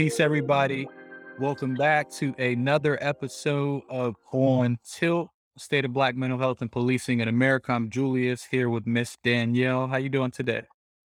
[0.00, 0.88] Peace, everybody.
[1.38, 5.28] Welcome back to another episode of On Tilt,
[5.58, 7.72] State of Black Mental Health and Policing in America.
[7.72, 9.88] I'm Julius here with Miss Danielle.
[9.88, 10.62] How you doing today?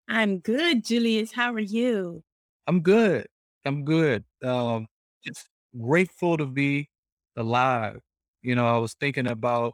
[0.07, 1.33] I'm good, Julius.
[1.33, 2.23] How are you?
[2.67, 3.27] I'm good.
[3.65, 4.23] I'm good.
[4.41, 4.87] Um,
[5.25, 6.87] just grateful to be
[7.35, 7.99] alive.
[8.43, 9.73] You know, I was thinking about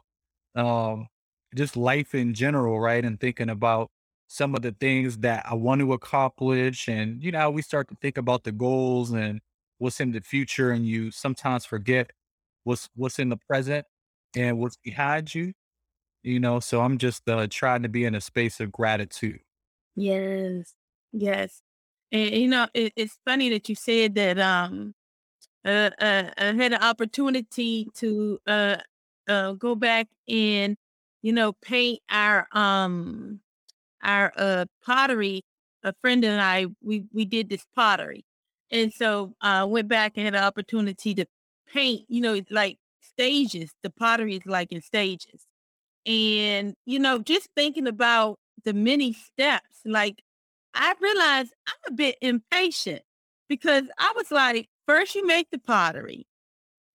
[0.56, 1.06] um
[1.54, 3.04] just life in general, right?
[3.04, 3.88] And thinking about
[4.32, 6.88] some of the things that I want to accomplish.
[6.88, 9.40] And, you know, we start to think about the goals and
[9.78, 12.12] what's in the future, and you sometimes forget
[12.64, 13.86] what's what's in the present
[14.34, 15.52] and what's behind you,
[16.22, 16.60] you know.
[16.60, 19.40] So I'm just uh, trying to be in a space of gratitude.
[19.96, 20.74] Yes,
[21.12, 21.62] yes.
[22.10, 24.38] And you know, it, it's funny that you said that.
[24.38, 24.94] Um,
[25.64, 28.76] uh, uh, I had an opportunity to uh,
[29.28, 30.76] uh, go back and
[31.22, 33.40] you know paint our um
[34.02, 35.42] our uh pottery.
[35.84, 38.24] A friend and I we we did this pottery,
[38.70, 41.26] and so I uh, went back and had an opportunity to
[41.72, 42.04] paint.
[42.08, 43.72] You know, it's like stages.
[43.82, 45.46] The pottery is like in stages,
[46.06, 50.22] and you know, just thinking about the many steps, like
[50.74, 53.02] I realized I'm a bit impatient
[53.48, 56.26] because I was like, first you make the pottery,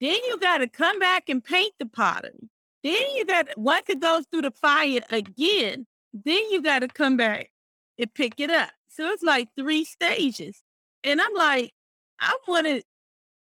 [0.02, 2.50] then you got to come back and paint the pottery.
[2.84, 5.86] Then you got once it goes through the fire again,
[6.24, 7.52] then you got to come back
[7.98, 8.70] and pick it up.
[8.88, 10.64] So it's like three stages.
[11.04, 11.72] And I'm like,
[12.20, 12.84] I wanted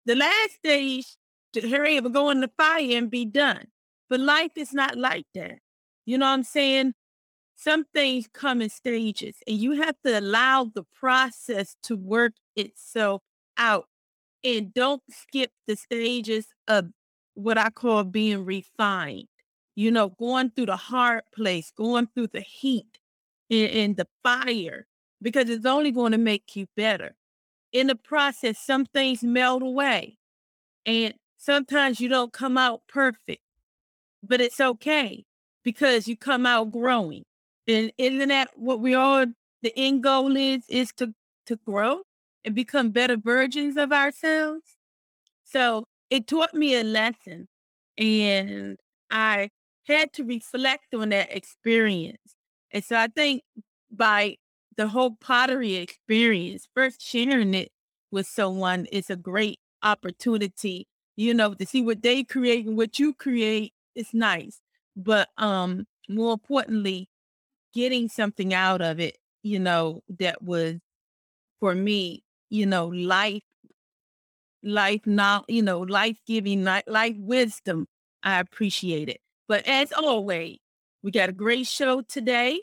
[0.06, 1.06] the last stage
[1.54, 3.68] to hurry up and go in the fire and be done.
[4.10, 5.60] But life is not like that.
[6.06, 6.94] You know what I'm saying?
[7.56, 13.22] Some things come in stages and you have to allow the process to work itself
[13.58, 13.86] out
[14.44, 16.90] and don't skip the stages of
[17.34, 19.28] what I call being refined.
[19.78, 22.98] You know, going through the hard place, going through the heat
[23.52, 24.88] and, and the fire,
[25.22, 27.16] because it's only going to make you better.
[27.72, 30.18] In the process, some things melt away.
[30.88, 33.44] And sometimes you don't come out perfect,
[34.24, 35.26] but it's okay
[35.64, 37.24] because you come out growing.
[37.68, 39.28] And isn't that what we all
[39.62, 41.14] the end goal is is to
[41.46, 42.02] to grow
[42.44, 44.76] and become better versions of ourselves?
[45.44, 47.48] So it taught me a lesson
[47.96, 48.78] and
[49.12, 49.50] I
[49.88, 52.36] had to reflect on that experience.
[52.72, 53.44] And so I think
[53.92, 54.38] by
[54.76, 57.72] the whole pottery experience, first sharing it
[58.12, 63.00] with someone is a great opportunity, you know, to see what they create and what
[63.00, 64.62] you create is nice.
[64.96, 67.10] But um more importantly,
[67.74, 70.76] getting something out of it, you know, that was
[71.60, 73.44] for me, you know, life
[74.64, 77.88] life now, you know, life giving, life wisdom.
[78.24, 79.22] I appreciate it.
[79.48, 80.58] But as always,
[81.04, 82.62] we got a great show today.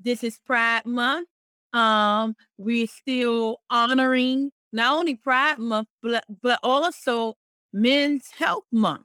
[0.00, 1.28] This is Pride Month.
[1.72, 7.34] Um, we're still honoring not only Pride Month, but, but also
[7.72, 9.04] Men's Health Month.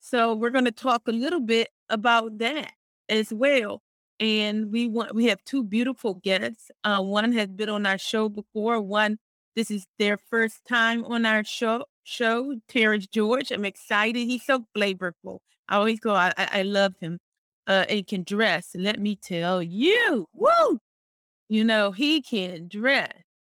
[0.00, 2.72] So we're going to talk a little bit about that
[3.08, 3.82] as well.
[4.18, 6.70] And we want we have two beautiful guests.
[6.84, 8.80] Uh, one has been on our show before.
[8.80, 9.18] One
[9.56, 11.84] this is their first time on our show.
[12.04, 13.50] Show Terrence George.
[13.50, 14.26] I'm excited.
[14.26, 15.38] He's so flavorful.
[15.70, 16.14] I always go.
[16.14, 17.18] I I, love him.
[17.66, 18.70] Uh, and can dress.
[18.74, 20.80] Let me tell you, woo!
[21.48, 23.12] You know he can dress.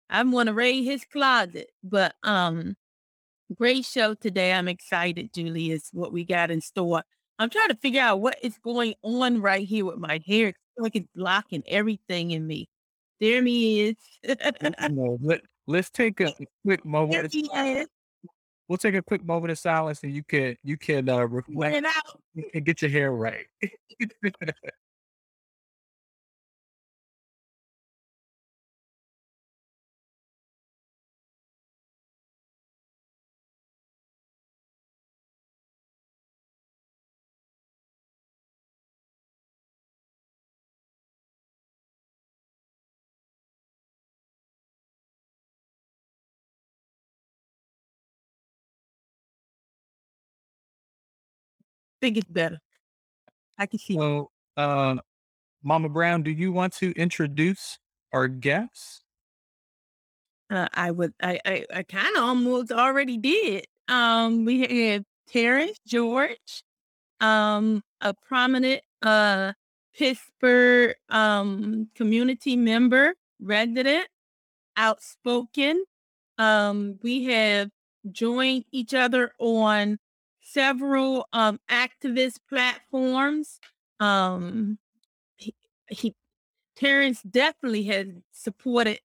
[0.09, 1.71] I'm gonna raid his closet.
[1.83, 2.75] But um,
[3.55, 4.51] great show today.
[4.51, 7.03] I'm excited, Julie, is What we got in store.
[7.39, 10.49] I'm trying to figure out what is going on right here with my hair.
[10.49, 12.69] It's like it's blocking everything in me.
[13.19, 13.95] There he is.
[14.91, 16.33] No, let, let's take a
[16.65, 17.31] quick moment.
[17.31, 17.87] there he is.
[18.71, 21.85] We'll take a quick moment of silence, and you can you can uh, reflect
[22.53, 23.45] and get your hair right.
[52.01, 52.59] think it's better.
[53.57, 53.95] I can see.
[53.95, 54.95] so, uh,
[55.63, 57.77] Mama Brown, do you want to introduce
[58.11, 59.03] our guests?
[60.49, 61.13] Uh, I would.
[61.21, 61.39] I.
[61.45, 63.65] I, I kind of almost already did.
[63.87, 64.61] Um, we
[64.91, 66.63] have Terrence George,
[67.21, 69.53] um, a prominent uh
[69.95, 74.07] Pittsburgh um community member, resident,
[74.75, 75.85] outspoken.
[76.37, 77.69] Um, we have
[78.11, 79.99] joined each other on
[80.53, 83.59] several um activist platforms.
[83.99, 84.79] Um,
[85.37, 85.55] he,
[85.89, 86.15] he
[86.75, 88.99] Terrence definitely has supported,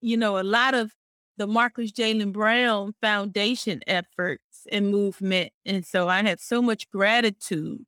[0.00, 0.92] you know, a lot of
[1.38, 5.52] the Marcus Jalen Brown Foundation efforts and movement.
[5.64, 7.84] And so I have so much gratitude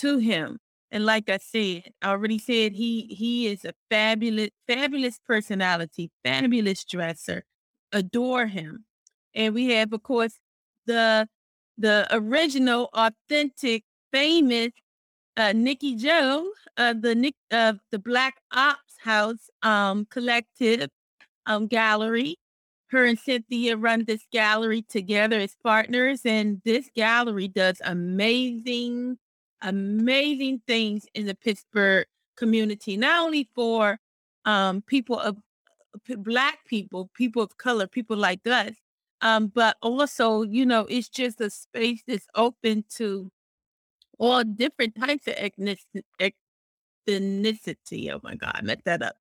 [0.00, 0.58] to him.
[0.90, 6.84] And like I said, I already said he he is a fabulous, fabulous personality, fabulous
[6.84, 7.44] dresser.
[7.92, 8.84] Adore him.
[9.34, 10.38] And we have, of course,
[10.86, 11.28] the
[11.78, 14.72] the original, authentic, famous
[15.36, 20.88] uh, Nikki Joe, uh, the Nick of the Black Ops House um, Collective
[21.46, 22.36] um, Gallery.
[22.88, 29.18] Her and Cynthia run this gallery together as partners, and this gallery does amazing,
[29.62, 32.06] amazing things in the Pittsburgh
[32.36, 32.96] community.
[32.96, 33.98] Not only for
[34.44, 35.38] um, people of
[36.18, 38.74] black people, people of color, people like us,
[39.24, 43.30] um, but also, you know, it's just a space that's open to
[44.18, 46.04] all different types of ethnicity.
[48.12, 49.16] Oh my God, I messed that up.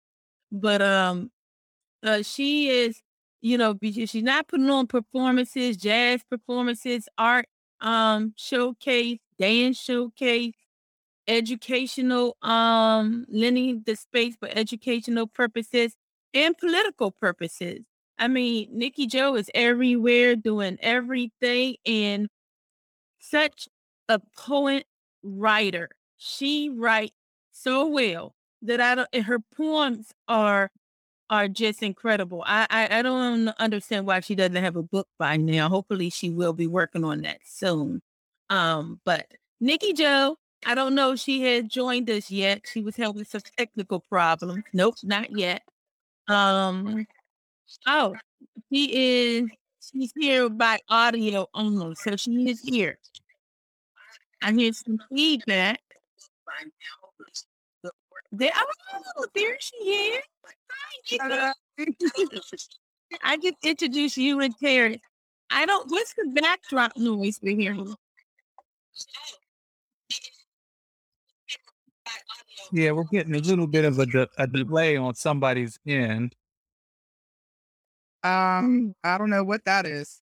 [0.52, 1.32] But um,
[2.04, 3.02] uh, she is,
[3.42, 7.48] you know, she's not putting on performances, jazz performances, art
[7.82, 10.54] um showcase, dance showcase,
[11.28, 15.96] educational, um, lending the space for educational purposes
[16.34, 17.82] and political purposes.
[18.18, 22.30] I mean, Nikki Joe is everywhere doing everything and
[23.20, 23.68] such
[24.10, 24.86] a poet
[25.24, 25.90] writer.
[26.18, 27.16] She writes
[27.52, 30.72] so well that I don't her poems are
[31.30, 32.44] are just incredible.
[32.46, 35.70] I, I I don't understand why she doesn't have a book by now.
[35.70, 38.02] Hopefully she will be working on that soon.
[38.50, 39.28] Um, but
[39.60, 42.62] Nikki Joe, I don't know if she had joined us yet.
[42.72, 44.64] She was having some technical problems.
[44.74, 45.64] Nope, not yet.
[46.28, 47.06] Um
[47.88, 48.16] Oh,
[48.72, 49.50] she is
[49.80, 52.98] she's here by audio only, so she is here.
[54.42, 55.80] I hear some feedback.
[58.32, 60.24] There, oh, there she is.
[61.20, 61.54] Hi,
[63.22, 65.02] I just introduced you and Terry.
[65.52, 65.90] I don't.
[65.92, 67.78] What's the backdrop noise we hear?
[72.72, 76.36] Yeah, we're getting a little bit of a, de- a delay on somebody's end.
[78.24, 80.22] Um, I don't know what that is.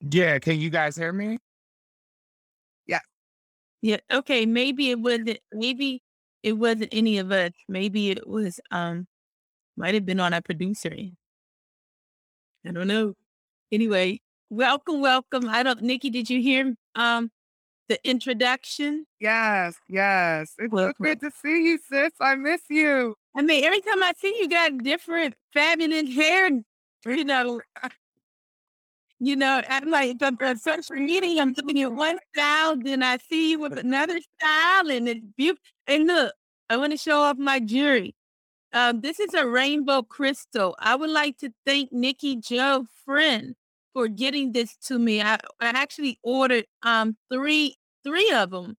[0.00, 1.38] Yeah, can you guys hear me?
[2.86, 3.00] Yeah.
[3.82, 3.98] Yeah.
[4.12, 4.46] Okay.
[4.46, 5.38] Maybe it wasn't.
[5.52, 6.02] Maybe
[6.42, 7.52] it wasn't any of us.
[7.68, 8.60] Maybe it was.
[8.70, 9.06] Um,
[9.76, 10.92] might have been on our producer.
[12.66, 13.14] I don't know.
[13.70, 14.20] Anyway,
[14.50, 15.48] welcome, welcome.
[15.48, 15.82] I don't.
[15.82, 17.30] Nikki, did you hear um
[17.88, 19.06] the introduction?
[19.20, 20.54] Yes, yes.
[20.58, 22.12] It's so good to see you, sis.
[22.20, 23.14] I miss you.
[23.36, 26.50] I mean, every time I see you, got different fabulous hair
[27.06, 27.60] you know,
[29.20, 31.42] you know, I'm like the, the social media.
[31.42, 35.62] I'm looking at one style, then I see you with another style, and it's beautiful.
[35.86, 36.32] And look,
[36.70, 38.14] I want to show off my jewelry.
[38.72, 40.76] Um, this is a rainbow crystal.
[40.78, 43.54] I would like to thank Nikki Joe friend
[43.94, 45.22] for getting this to me.
[45.22, 48.76] I, I actually ordered um three three of them,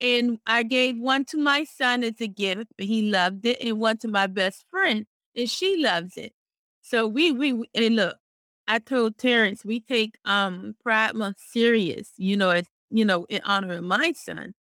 [0.00, 2.66] and I gave one to my son as a gift.
[2.78, 6.32] He loved it, and one to my best friend, and she loves it.
[6.92, 8.18] So we we, and look,
[8.68, 13.40] I told Terrence we take um Pride Month serious, you know, as you know, in
[13.44, 14.52] honor of my son.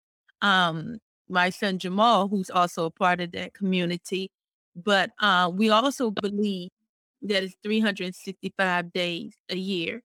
[0.41, 4.31] Um, my son Jamal, who's also a part of that community.
[4.77, 6.71] But uh, we also believe
[7.23, 10.03] that it's 365 days a year.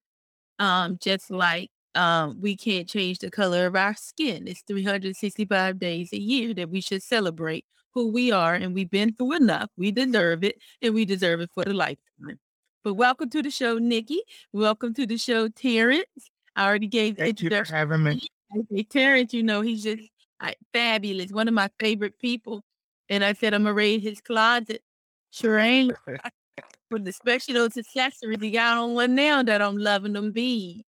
[0.60, 4.48] Um, just like um, we can't change the color of our skin.
[4.48, 9.13] It's 365 days a year that we should celebrate who we are, and we've been
[9.13, 9.69] through enough.
[9.77, 12.37] We deserve it, and we deserve it for the lifetime.
[12.83, 14.21] But welcome to the show, Nikki.
[14.51, 16.29] Welcome to the show, Terrence.
[16.55, 18.21] I already gave Thank you for having me.
[18.69, 20.03] Hey, Terrence, you know, he's just
[20.73, 22.61] fabulous, one of my favorite people.
[23.09, 24.81] And I said, I'm going to raid his closet.
[25.31, 25.93] Sure ain't.
[26.89, 30.85] For the special those accessories, he got on one now that I'm loving them be.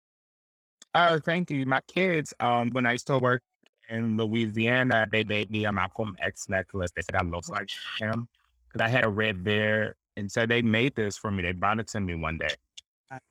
[0.94, 1.66] Oh, thank you.
[1.66, 3.42] My kids, um, when I used to work
[3.90, 6.92] in Louisiana, they made me a Malcolm X necklace.
[6.96, 8.28] They said I look like him
[8.68, 9.96] because I had a red beard.
[10.16, 11.44] And so they made this for me.
[11.44, 12.56] They brought it to me one day.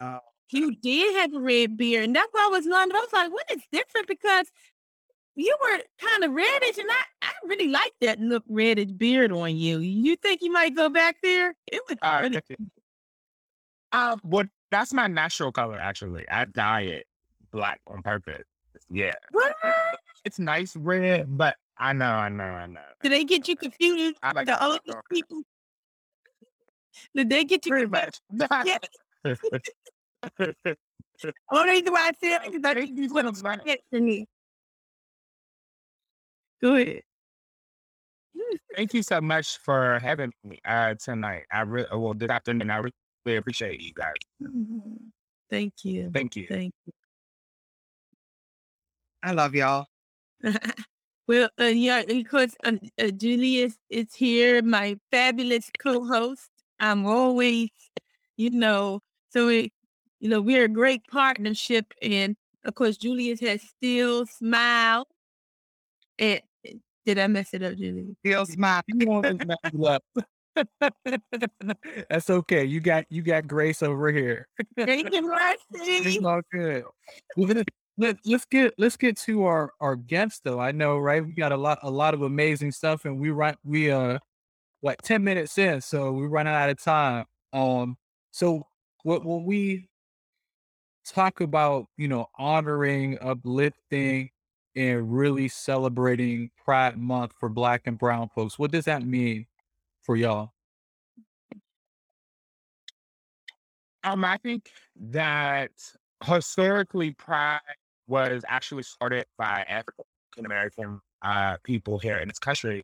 [0.01, 0.19] Uh,
[0.51, 2.05] you did have a red beard.
[2.05, 2.97] And that's why I was wondering.
[2.97, 4.07] I was like, what is different?
[4.07, 4.47] Because
[5.37, 9.57] you were kind of reddish, and I, I really like that look reddish beard on
[9.57, 9.81] you.
[9.81, 11.55] You think you might go back there?
[11.67, 12.41] It was uh, really
[13.93, 16.29] uh, what that's my natural color actually.
[16.29, 17.07] I dye it
[17.53, 18.45] black on purpose.
[18.91, 19.13] Yeah.
[19.31, 19.55] What?
[20.27, 22.81] It's nice red, but I know, I know, I know.
[23.01, 24.17] Did they get you confused?
[24.25, 25.43] I like the other people.
[27.15, 28.19] Did they get you pretty much?
[28.65, 28.79] Yeah.
[31.53, 34.27] Only reason why I said it because I think you want to to me.
[36.61, 37.03] Go ahead.
[38.75, 41.45] Thank you so much for having me uh, tonight.
[41.53, 42.93] I really, well, this afternoon, I really
[43.25, 44.15] really appreciate you guys.
[44.43, 44.97] Mhm.
[45.51, 46.11] Thank you.
[46.13, 46.49] Thank you.
[46.49, 46.93] Thank you.
[49.23, 49.87] I love y'all.
[51.29, 56.51] well, uh, yeah, of course, uh, uh, Julius is here, my fabulous co-host.
[56.79, 57.71] I'm always,
[58.37, 59.01] you know,
[59.31, 59.73] so we,
[60.21, 65.07] you know, we're a great partnership, and of course, Julius has still smile.
[66.19, 66.41] And
[67.05, 68.17] did I mess it up, Julius?
[68.25, 68.83] Still smile.
[68.87, 70.03] You always mess you up.
[72.11, 72.65] That's okay.
[72.65, 74.49] You got you got grace over here.
[74.77, 75.31] Thank you,
[75.73, 76.85] It's all good.
[77.99, 80.61] Let, let's get let's get to our our guests though.
[80.61, 81.25] I know, right?
[81.25, 84.19] We got a lot a lot of amazing stuff, and we right we uh
[84.81, 87.25] what ten minutes in, so we're running out of time.
[87.53, 87.97] Um,
[88.33, 88.67] so
[89.03, 89.89] what when we
[91.07, 94.31] talk about you know honoring, uplifting,
[94.75, 99.47] and really celebrating Pride Month for Black and Brown folks, what does that mean
[100.03, 100.53] for y'all?
[104.05, 105.71] Um, I think that
[106.25, 107.61] historically Pride
[108.09, 110.05] was actually started by African
[110.39, 112.83] American uh, people here in this country.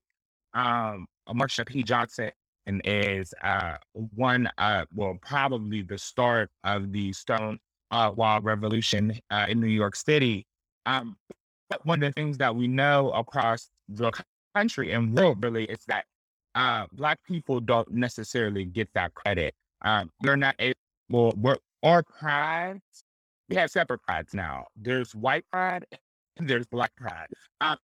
[0.55, 1.83] Um, Marsha P.
[1.83, 2.31] Johnson
[2.85, 3.77] is uh,
[4.15, 7.59] one, uh, well, probably the start of the Stone
[7.91, 10.47] uh, Wall Revolution uh, in New York City.
[10.87, 11.17] Um,
[11.71, 14.13] but one of the things that we know across the
[14.55, 16.05] country and world really is that
[16.55, 19.55] uh, Black people don't necessarily get that credit.
[19.83, 20.77] Um, they're not able
[21.09, 22.81] well, we're our pride.
[23.53, 24.65] We have separate prides now.
[24.77, 25.85] There's white pride
[26.39, 27.27] and there's black pride.
[27.61, 27.77] Um,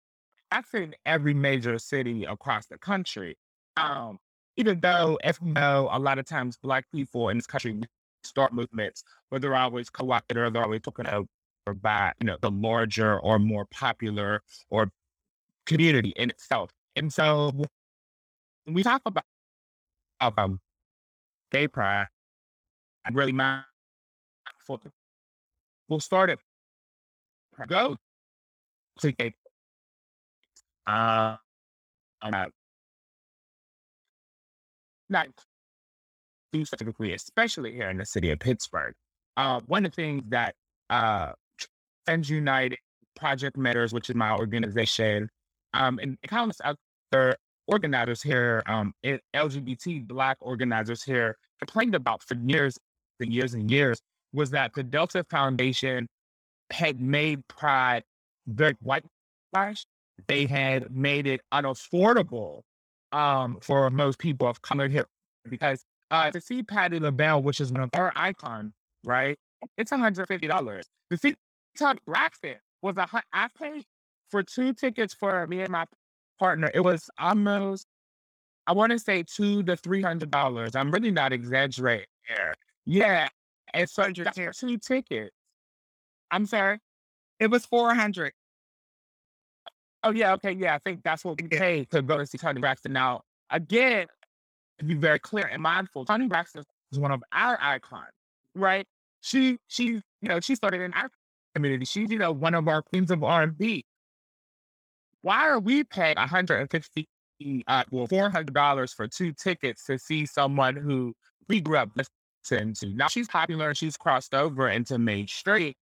[0.50, 3.37] that's in every major city across the country.
[3.76, 4.18] Um,
[4.56, 7.82] even though, as we know, a lot of times black people in this country
[8.22, 11.28] start movements, but they're always co-opted or they're always taken over
[11.82, 14.90] by you know the larger or more popular or
[15.66, 16.70] community in itself.
[16.96, 17.52] And so
[18.64, 19.25] when we talk about
[20.22, 20.60] um,
[21.52, 22.06] gay pride,
[23.04, 24.80] I'm really mindful.
[25.88, 26.38] We'll start it.
[27.66, 27.97] Go
[29.00, 29.35] to gay.
[30.87, 31.37] Uh,
[32.23, 32.47] uh,
[35.09, 35.28] not
[36.52, 38.95] too specifically, especially here in the city of Pittsburgh.
[39.37, 40.54] Uh, one of the things that
[40.90, 41.33] uh,
[42.07, 42.78] Trans United
[43.16, 45.28] Project Matters, which is my organization,
[45.75, 46.61] um, and countless
[47.12, 52.78] other organizers here, um, LGBT Black organizers here, complained about for years
[53.21, 54.00] and years and years
[54.32, 56.06] was that the Delta Foundation
[56.70, 58.04] had made Pride
[58.47, 59.87] very whitewashed.
[60.26, 62.62] They had made it unaffordable
[63.12, 65.06] um, for most people of color here
[65.49, 68.73] because uh, to see Patti LaBelle, which is of our icons,
[69.04, 69.37] right?
[69.76, 70.82] It's $150.
[71.11, 71.35] To see
[71.78, 73.85] Toni Braxton was a paid
[74.30, 75.87] for two tickets for me and my
[76.38, 76.70] partner.
[76.75, 77.87] It was almost,
[78.66, 80.76] I want to say two to three hundred dollars.
[80.76, 82.54] I'm really not exaggerating here.
[82.85, 83.28] Yeah,
[83.75, 85.34] and so Hundred two tickets.
[86.30, 86.78] I'm sorry.
[87.40, 88.32] It was 400.
[90.04, 90.75] Oh yeah, okay, yeah.
[90.75, 91.58] I think that's what we Yeah.
[91.58, 92.92] paid to go to see Toni Braxton.
[92.92, 94.06] Now, again,
[94.78, 98.12] to be very clear and mindful, Toni Braxton is one of our icons,
[98.54, 98.87] right?
[99.20, 101.10] She, she, you know, she started in our
[101.54, 101.84] community.
[101.84, 103.84] She's, you know, one of our queens of R and B.
[105.22, 107.08] Why are we paying 150,
[107.66, 111.14] uh, well, 400 dollars for two tickets to see someone who
[111.48, 112.14] we grew up listening
[112.48, 112.74] to?
[112.94, 113.74] Now she's popular.
[113.74, 115.74] She's crossed over into mainstream.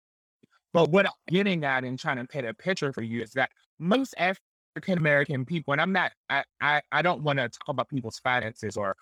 [0.73, 3.51] But what I'm getting at and trying to paint a picture for you is that
[3.79, 7.89] most African American people, and I'm not, I, I, I don't want to talk about
[7.89, 8.97] people's finances or,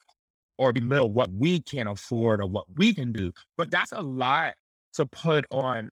[0.58, 4.54] or belittle what we can afford or what we can do, but that's a lot
[4.94, 5.90] to put on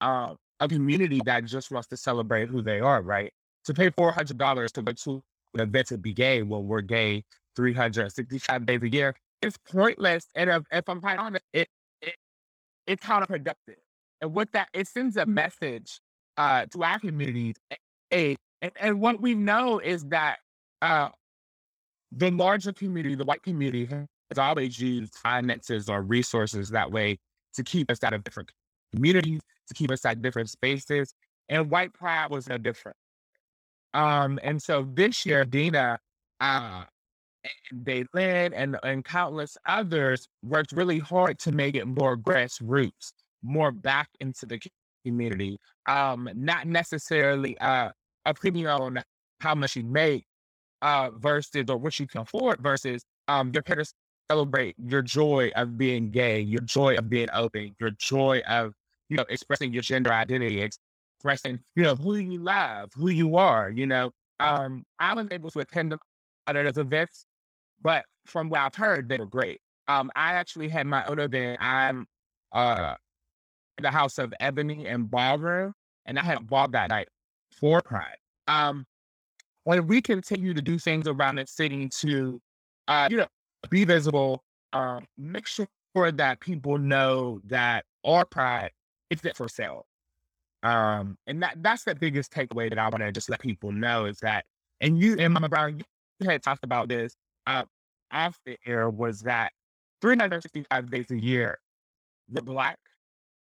[0.00, 3.32] uh, a community that just wants to celebrate who they are, right?
[3.66, 5.22] To pay four hundred dollars to go to
[5.54, 7.24] an event to be gay when we're gay
[7.56, 10.26] three hundred sixty-five days a year is pointless.
[10.34, 11.68] And if, if I'm quite honest, it,
[12.02, 12.14] it
[12.86, 13.76] it's counterproductive.
[14.20, 16.00] And with that it sends a message
[16.36, 17.56] uh, to our communities.
[18.12, 20.38] A, and, and what we know is that
[20.82, 21.08] uh,
[22.12, 27.18] the larger community, the white community, has always used finances or resources that way
[27.54, 28.50] to keep us out of different
[28.94, 31.14] communities, to keep us at different spaces.
[31.48, 32.96] And white pride was no different.
[33.92, 35.98] Um, and so this year, Dina,
[36.40, 36.84] uh,
[37.44, 43.72] and Daylin and, and countless others worked really hard to make it more grassroots, more
[43.72, 44.60] back into the
[45.04, 45.58] community.
[45.86, 47.90] Um, not necessarily uh,
[48.26, 49.02] a premium on
[49.40, 50.24] how much you make
[50.82, 53.62] uh, versus or what you can afford versus um, to
[54.30, 58.72] celebrate your joy of being gay, your joy of being open, your joy of
[59.08, 63.70] you know expressing your gender identity, expressing you know who you love, who you are.
[63.70, 65.98] You know, um, I was able to attend a
[66.46, 67.26] lot of those events,
[67.82, 69.60] but from what I've heard, they were great.
[69.88, 71.58] Um, I actually had my own event.
[71.60, 72.06] I'm
[72.52, 72.94] uh
[73.78, 75.72] in the house of Ebony and Ballroom,
[76.06, 77.08] and I had a ball that night
[77.58, 78.16] for Pride.
[78.46, 78.84] Um,
[79.64, 82.40] when we continue to do things around the city to,
[82.88, 83.26] uh, you know,
[83.70, 88.70] be visible, uh, make sure that people know that our Pride
[89.10, 89.86] is it for sale.
[90.62, 94.04] Um, and that that's the biggest takeaway that I want to just let people know
[94.04, 94.44] is that,
[94.80, 95.82] and you and Mama Brown,
[96.18, 97.14] you had talked about this
[97.46, 97.64] uh,
[98.10, 99.52] after air was that
[100.02, 101.58] 365 days a year,
[102.30, 102.78] we're black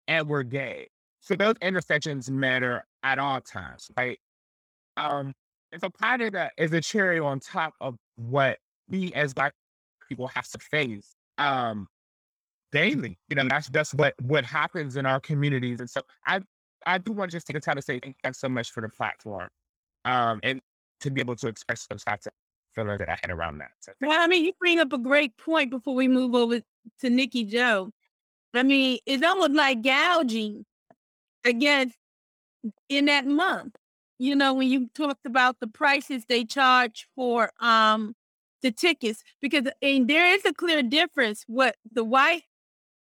[0.08, 0.88] and we're gay.
[1.20, 4.18] So those intersections matter at all times, right?
[4.96, 5.34] Um,
[5.72, 9.52] and so part of that is a cherry on top of what we as black
[10.08, 11.86] people have to face um
[12.72, 13.18] daily.
[13.28, 15.80] You know, that's that's what what happens in our communities.
[15.80, 16.40] And so I
[16.86, 18.80] I do want to just take a time to say thank you so much for
[18.80, 19.48] the platform.
[20.04, 20.60] Um and
[21.00, 22.18] to be able to express those of
[22.74, 23.70] feelings that I had around that.
[23.80, 26.60] So Well, I mean, you bring up a great point before we move over
[27.00, 27.90] to Nikki Joe.
[28.54, 30.64] I mean, it's almost like gouging
[31.44, 31.96] against
[32.88, 33.76] in that month.
[34.18, 38.14] You know, when you talked about the prices they charge for um
[38.62, 42.42] the tickets, because and there is a clear difference what the white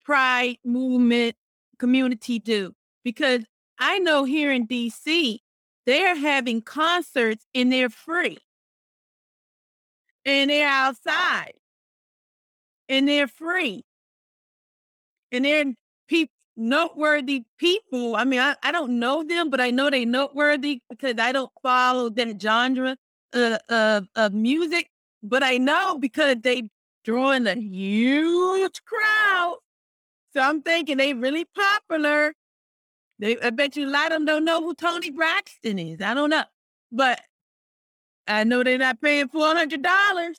[0.04, 1.36] pride movement
[1.78, 2.74] community do.
[3.04, 3.44] Because
[3.78, 5.38] I know here in DC,
[5.86, 8.38] they're having concerts and they're free.
[10.24, 11.54] And they're outside.
[12.88, 13.84] And they're free.
[15.30, 15.72] And they're
[16.08, 18.16] peop noteworthy people.
[18.16, 21.50] I mean, I, I don't know them, but I know they're noteworthy because I don't
[21.62, 22.96] follow that genre
[23.32, 24.88] uh, of, of music.
[25.22, 26.68] But I know because they
[27.04, 29.58] draw in a huge crowd.
[30.32, 32.34] So I'm thinking they really popular.
[33.18, 36.00] They, I bet you a lot of them don't know who Toni Braxton is.
[36.00, 36.44] I don't know,
[36.90, 37.20] but
[38.26, 40.36] I know they're not paying four hundred dollars.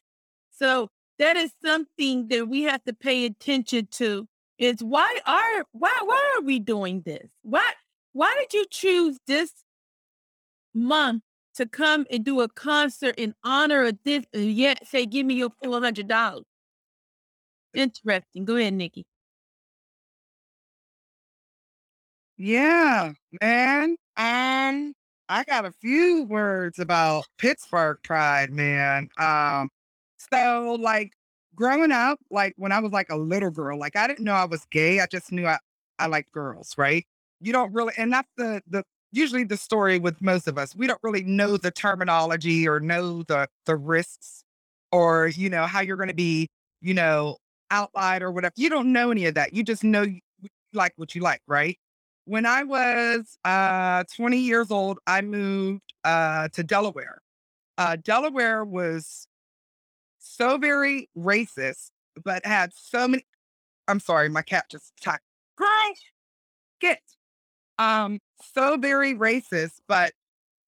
[0.52, 4.28] So that is something that we have to pay attention to.
[4.58, 7.30] Is why are why why are we doing this?
[7.42, 7.72] Why
[8.14, 9.52] why did you choose this
[10.74, 11.24] month
[11.56, 14.26] to come and do a concert in honor of this?
[14.34, 16.46] And yet say, give me your four hundred dollars.
[17.74, 18.46] Interesting.
[18.46, 19.06] Go ahead, Nikki.
[22.38, 23.96] Yeah, man.
[24.18, 24.94] Um,
[25.34, 29.10] I got a few words about Pittsburgh pride, man.
[29.18, 29.70] Um,
[30.32, 31.14] so like
[31.56, 34.46] growing up, like when I was like a little girl, like I didn't know I
[34.46, 35.00] was gay.
[35.00, 35.58] I just knew I,
[35.98, 37.04] I liked girls, right?
[37.42, 40.76] You don't really, and that's the the usually the story with most of us.
[40.76, 44.44] We don't really know the terminology or know the the risks
[44.92, 46.48] or you know how you're going to be,
[46.80, 47.38] you know,
[47.72, 48.54] outlined or whatever.
[48.56, 49.54] You don't know any of that.
[49.56, 50.20] You just know you
[50.74, 51.80] like what you like, right?
[52.26, 57.20] When I was uh 20 years old, I moved uh to Delaware.
[57.78, 59.28] Uh Delaware was
[60.20, 61.92] so very racist,
[62.24, 63.26] but had so many
[63.88, 65.26] I'm sorry, my cat just attacked.
[65.58, 65.68] Girl,
[66.82, 67.02] get
[67.80, 68.20] um
[68.56, 70.14] so very racist, but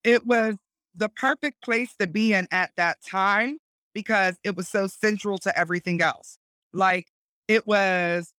[0.03, 0.57] it was
[0.95, 3.59] the perfect place to be in at that time
[3.93, 6.37] because it was so central to everything else.
[6.73, 7.07] Like
[7.47, 8.33] it was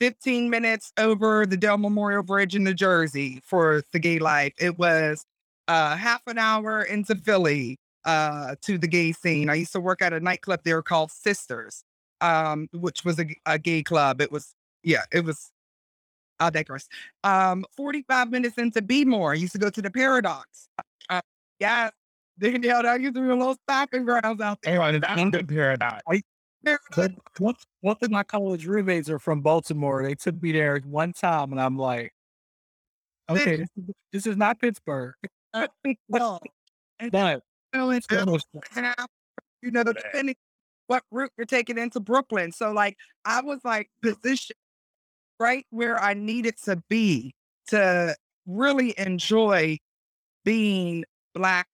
[0.00, 4.52] 15 minutes over the Dell Memorial Bridge in New Jersey for the gay life.
[4.58, 5.24] It was
[5.68, 9.50] uh, half an hour into Philly uh, to the gay scene.
[9.50, 11.82] I used to work at a nightclub there called Sisters,
[12.20, 14.20] um, which was a, a gay club.
[14.20, 15.50] It was, yeah, it was,
[16.38, 16.88] I'll digress.
[17.24, 20.68] Um, 45 minutes into Bmore, I used to go to the Paradox.
[21.08, 21.20] Uh,
[21.58, 21.90] yeah,
[22.38, 24.74] they held out you a little stopping grounds out there.
[24.74, 26.02] anyway, that's a good paradox.
[26.96, 30.02] But one, one of my college roommates are from Baltimore.
[30.02, 32.12] They took me there one time, and I'm like,
[33.28, 35.14] okay, this, is- this is not Pittsburgh.
[36.08, 36.38] No.
[37.12, 37.42] But
[37.98, 39.06] it's almost- half,
[39.62, 40.34] you know, depending
[40.86, 42.52] what route you're taking into Brooklyn.
[42.52, 44.56] So like I was like positioned
[45.38, 47.34] right where I needed to be
[47.68, 48.14] to
[48.46, 49.78] really enjoy
[50.44, 51.68] being black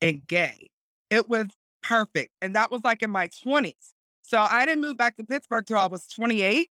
[0.00, 0.70] and gay.
[1.10, 1.48] It was
[1.82, 2.30] perfect.
[2.40, 3.74] And that was like in my 20s.
[4.22, 6.68] So I didn't move back to Pittsburgh till I was 28.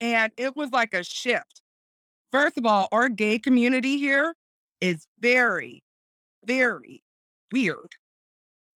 [0.00, 1.62] And it was like a shift.
[2.32, 4.34] First of all, our gay community here
[4.80, 5.82] is very,
[6.44, 7.02] very
[7.52, 7.92] weird.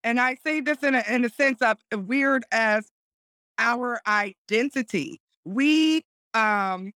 [0.04, 2.88] And I say this in a, in a sense of weird as
[3.58, 5.20] our identity.
[5.44, 6.02] We,
[6.34, 6.92] um,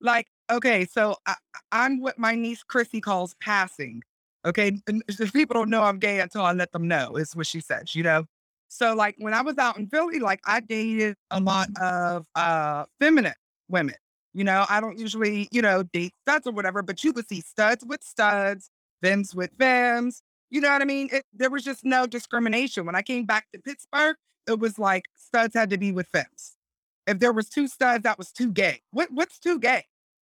[0.00, 1.34] like, okay, so I,
[1.72, 4.02] I'm what my niece Chrissy calls passing.
[4.46, 4.80] Okay.
[4.86, 7.94] And people don't know I'm gay until I let them know, is what she says,
[7.94, 8.24] you know?
[8.68, 12.84] So, like, when I was out in Philly, like, I dated a lot of uh
[13.00, 13.34] feminine
[13.68, 13.94] women.
[14.34, 17.40] You know, I don't usually, you know, date studs or whatever, but you could see
[17.40, 18.70] studs with studs,
[19.02, 20.22] femmes with femmes.
[20.50, 21.08] You know what I mean?
[21.12, 22.86] It, there was just no discrimination.
[22.86, 26.56] When I came back to Pittsburgh, it was like studs had to be with femmes.
[27.06, 28.82] If there was two studs, that was too gay.
[28.90, 29.84] What what's too gay?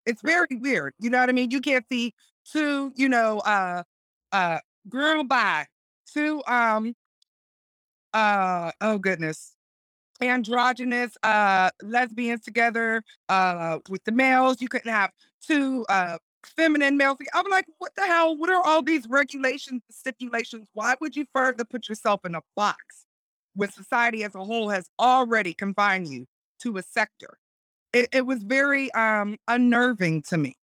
[0.06, 0.94] It's very weird.
[1.00, 1.52] You know what I mean?
[1.52, 2.14] You can't see
[2.52, 3.84] two, you know, uh
[4.32, 5.68] uh girl by
[6.12, 6.96] two um
[8.14, 9.56] uh oh goodness.
[10.22, 15.12] Androgynous uh lesbians together uh with the males you couldn't have
[15.46, 18.36] two uh feminine males i'm like what the hell?
[18.38, 20.68] What are all these regulations stipulations?
[20.74, 23.06] Why would you further put yourself in a box
[23.56, 26.26] when society as a whole has already confined you
[26.62, 27.38] to a sector?
[27.94, 30.56] It, it was very um unnerving to me.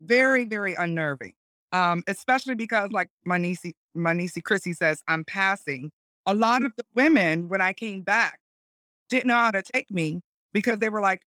[0.00, 1.34] Very very unnerving.
[1.72, 3.62] Um especially because like my niece
[3.94, 5.92] my niece chrissy says i'm passing
[6.26, 8.38] a lot of the women when i came back
[9.08, 10.20] didn't know how to take me
[10.52, 11.22] because they were like,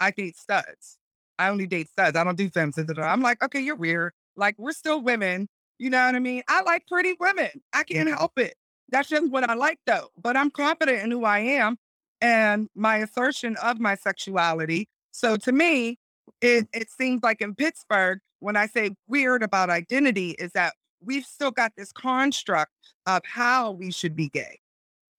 [0.00, 0.98] I date studs.
[1.38, 2.16] I only date studs.
[2.16, 2.78] I don't do femmes.
[2.78, 4.12] I'm like, okay, you're weird.
[4.36, 5.48] Like, we're still women.
[5.78, 6.42] You know what I mean?
[6.48, 7.50] I like pretty women.
[7.72, 8.16] I can't mm-hmm.
[8.16, 8.54] help it.
[8.90, 10.08] That's just what I like, though.
[10.20, 11.76] But I'm confident in who I am
[12.20, 14.88] and my assertion of my sexuality.
[15.10, 15.98] So to me,
[16.40, 21.24] it, it seems like in Pittsburgh, when I say weird about identity, is that we've
[21.24, 22.72] still got this construct
[23.06, 24.60] of how we should be gay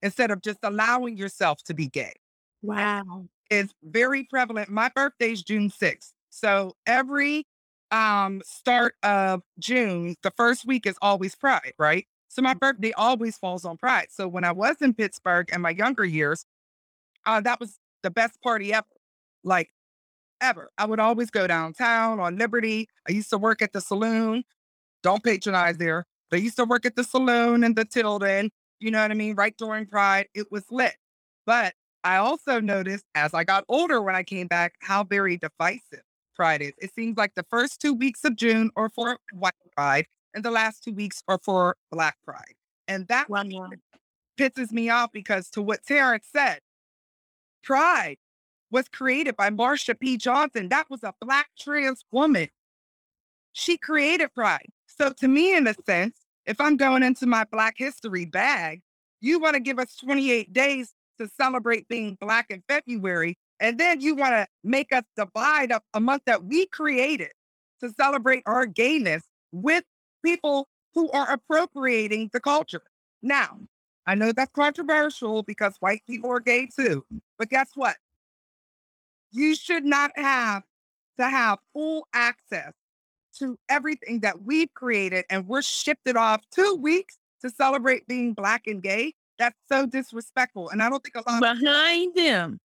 [0.02, 2.14] instead of just allowing yourself to be gay.
[2.62, 3.26] Wow.
[3.50, 4.70] It's very prevalent.
[4.70, 6.12] My birthday is June 6th.
[6.30, 7.46] So every
[7.92, 12.08] um, start of June, the first week is always Pride, right?
[12.28, 14.08] So my birthday always falls on Pride.
[14.10, 16.46] So when I was in Pittsburgh in my younger years,
[17.26, 18.88] uh, that was the best party ever.
[19.44, 19.70] Like
[20.42, 20.70] ever.
[20.78, 22.90] I would always go downtown on Liberty.
[23.08, 24.44] I used to work at the saloon.
[25.04, 26.06] Don't patronize there.
[26.32, 28.50] They used to work at the saloon and the Tilden.
[28.80, 29.36] You know what I mean?
[29.36, 30.96] Right during Pride, it was lit.
[31.46, 36.02] But I also noticed as I got older when I came back how very divisive
[36.36, 36.74] Pride is.
[36.82, 40.52] It seems like the first two weeks of June are for white pride and the
[40.52, 42.56] last two weeks are for black pride.
[42.88, 43.44] And that wow.
[44.38, 46.60] pisses me off because to what Terrence said,
[47.64, 48.18] Pride
[48.72, 50.18] was created by Marsha P.
[50.18, 50.70] Johnson.
[50.70, 52.50] That was a black trans woman.
[53.54, 54.68] She created Pride.
[54.98, 58.82] So to me, in a sense, if I'm going into my Black history bag,
[59.22, 63.38] you want to give us 28 days to celebrate being Black in February.
[63.60, 67.32] And then you want to make us divide up a month that we created
[67.80, 69.84] to celebrate our gayness with
[70.24, 72.84] people who are appropriating the culture.
[73.22, 73.60] Now,
[74.06, 77.06] I know that's controversial because white people are gay too.
[77.40, 77.96] But guess what?
[79.32, 80.64] You should not have
[81.18, 82.74] to have full access
[83.40, 88.34] to everything that we've created and we're shipped it off two weeks to celebrate being
[88.34, 89.14] black and gay.
[89.40, 90.70] That's so disrespectful.
[90.70, 92.60] And I don't think a lot behind them.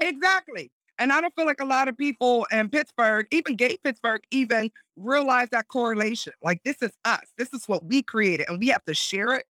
[0.00, 0.70] Exactly.
[0.98, 4.70] And I don't feel like a lot of people in Pittsburgh, even gay Pittsburgh, even
[4.96, 6.32] realize that correlation.
[6.42, 7.24] Like this is us.
[7.36, 9.44] This is what we created and we have to share it.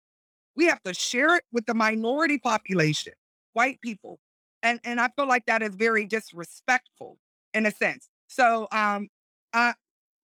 [0.56, 3.13] We have to share it with the minority population,
[3.54, 4.19] white people.
[4.62, 7.17] And and I feel like that is very disrespectful
[7.54, 8.10] in a sense.
[8.28, 9.10] So um
[9.52, 9.73] I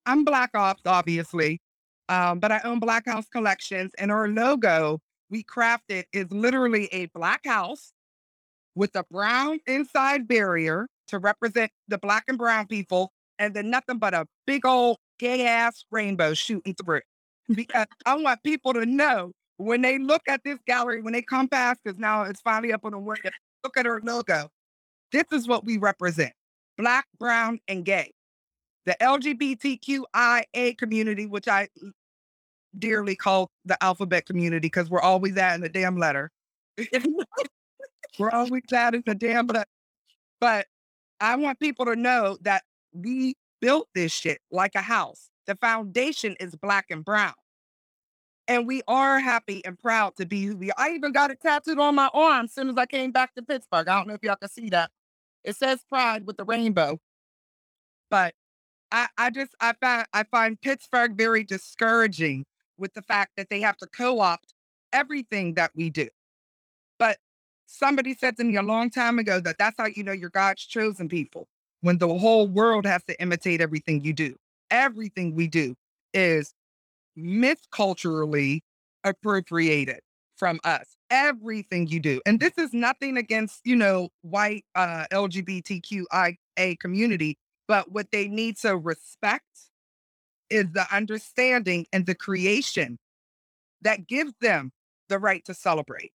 [0.09, 1.61] I'm Black Ops, obviously,
[2.09, 7.05] um, but I own Black House Collections, and our logo we crafted is literally a
[7.13, 7.93] black house
[8.73, 13.99] with a brown inside barrier to represent the black and brown people, and then nothing
[13.99, 17.01] but a big old gay ass rainbow shooting through.
[17.47, 21.47] Because I want people to know when they look at this gallery, when they come
[21.47, 23.29] past, because now it's finally up on the window,
[23.63, 24.49] look at our logo.
[25.11, 26.33] This is what we represent
[26.79, 28.11] black, brown, and gay
[28.89, 31.69] the LGBTQIA community, which I
[32.79, 36.31] dearly call the alphabet community because we're always adding the damn letter.
[38.19, 39.69] we're always adding the damn letter.
[40.41, 40.65] But
[41.19, 45.29] I want people to know that we built this shit like a house.
[45.45, 47.33] The foundation is black and brown.
[48.47, 50.75] And we are happy and proud to be who we are.
[50.79, 53.43] I even got it tattooed on my arm as soon as I came back to
[53.43, 53.87] Pittsburgh.
[53.87, 54.89] I don't know if y'all can see that.
[55.43, 56.99] It says pride with the rainbow.
[58.09, 58.33] But
[58.91, 62.45] I, I just I find I find Pittsburgh very discouraging
[62.77, 64.53] with the fact that they have to co-opt
[64.93, 66.07] everything that we do.
[66.97, 67.17] But
[67.65, 70.65] somebody said to me a long time ago that that's how you know you're God's
[70.65, 71.47] chosen people
[71.81, 74.35] when the whole world has to imitate everything you do.
[74.71, 75.75] Everything we do
[76.13, 76.53] is
[77.15, 78.63] myth culturally
[79.03, 79.99] appropriated
[80.35, 80.85] from us.
[81.09, 82.21] Everything you do.
[82.25, 87.37] And this is nothing against, you know, white uh, LGBTQIA community.
[87.69, 89.45] But what they need to respect
[90.49, 92.97] is the understanding and the creation
[93.83, 94.71] that gives them
[95.07, 96.11] the right to celebrate.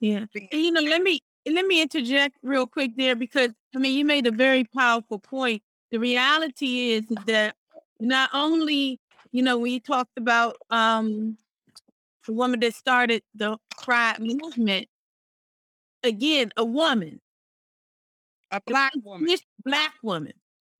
[0.00, 0.24] Yeah.
[0.34, 4.06] And, you know, let me let me interject real quick there because I mean you
[4.06, 5.62] made a very powerful point.
[5.90, 7.56] The reality is that
[8.00, 8.98] not only,
[9.32, 11.36] you know, we talked about um
[12.26, 14.88] the woman that started the pride movement,
[16.02, 17.20] again, a woman,
[18.50, 19.26] A black woman.
[19.26, 20.32] this black woman,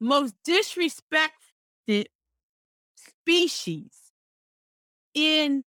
[0.05, 2.05] most disrespected
[2.97, 4.13] species
[5.15, 5.65] in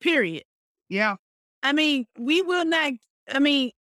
[0.00, 0.44] period.
[0.88, 1.16] Yeah.
[1.64, 2.92] I mean, we will not,
[3.28, 3.72] I mean,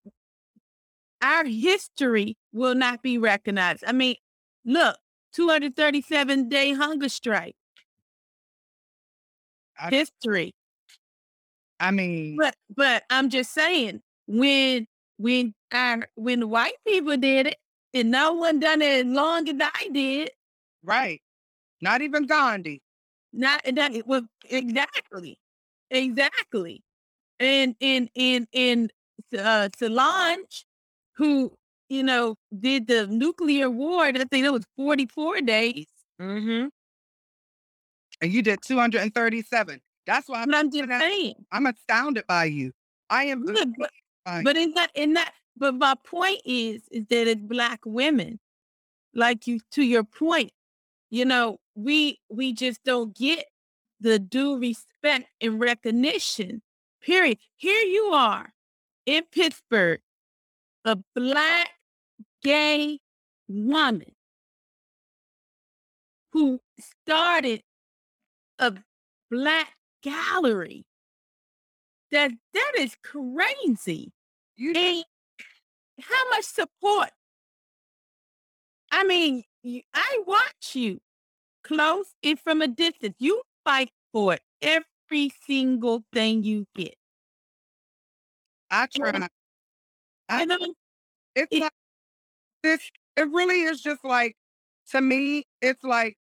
[1.22, 3.84] our history will not be recognized.
[3.86, 4.16] I mean,
[4.66, 4.98] look,
[5.34, 7.56] 237 day hunger strike.
[9.78, 10.56] I- history.
[11.80, 17.58] I mean, But but I'm just saying, when when our when white people did it,
[17.96, 20.30] and no one done it as long as I did,
[20.84, 21.22] right.
[21.82, 22.82] Not even Gandhi.
[23.34, 25.40] not that it was exactly,
[25.90, 26.84] exactly,
[27.40, 28.94] and and and and
[29.38, 30.66] uh, Solange,
[31.16, 31.54] who
[31.90, 35.88] you know did the nuclear war, I think it was 44 days.
[36.22, 36.68] Mm-hmm.
[38.22, 39.82] And you did 237.
[40.08, 42.72] That's why I'm, I'm just saying, I'm astounded by you.
[43.10, 43.92] I am look, but,
[44.26, 48.40] by but in that in that, but my point is, is that it's black women,
[49.14, 50.52] like you to your point,
[51.10, 53.46] you know, we we just don't get
[54.00, 56.62] the due respect and recognition.
[57.02, 57.38] Period.
[57.56, 58.54] Here you are
[59.06, 60.02] in Pittsburgh,
[60.84, 61.70] a black
[62.44, 63.00] gay
[63.48, 64.12] woman
[66.32, 67.62] who started
[68.60, 68.74] a
[69.32, 70.86] black gallery.
[72.12, 74.12] That that is crazy.
[74.58, 74.74] you.
[74.76, 75.04] And
[76.02, 77.12] how much support?
[78.92, 81.00] I mean, you, I watch you
[81.64, 83.16] close and from a distance.
[83.20, 86.96] You fight for every single thing you get.
[88.70, 89.12] I try.
[90.30, 90.58] I- I know
[91.36, 91.74] It's it- like
[92.64, 92.92] this.
[93.18, 94.36] It really is just like
[94.92, 95.46] to me.
[95.62, 96.18] It's like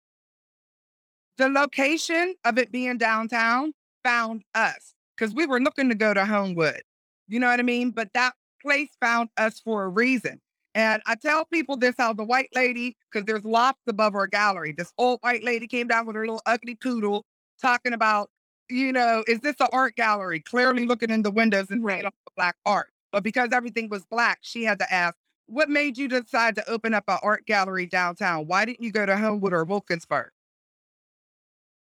[1.39, 3.73] the location of it being downtown
[4.05, 6.83] found us because we were looking to go to Homewood.
[7.29, 7.91] You know what I mean?
[7.91, 10.41] But that place found us for a reason.
[10.75, 14.73] And I tell people this how the white lady, because there's lots above our gallery.
[14.73, 17.27] This old white lady came down with her little ugly poodle
[17.61, 18.31] talking about,
[18.71, 20.41] you know, is this an art gallery?
[20.41, 22.05] Clearly looking in the windows and Right.
[22.05, 22.13] right.
[22.37, 22.89] black art.
[23.11, 26.95] But because everything was black, she had to ask, what made you decide to open
[26.95, 28.47] up an art gallery downtown?
[28.47, 30.31] Why didn't you go to Homewood or Wilkinsburg?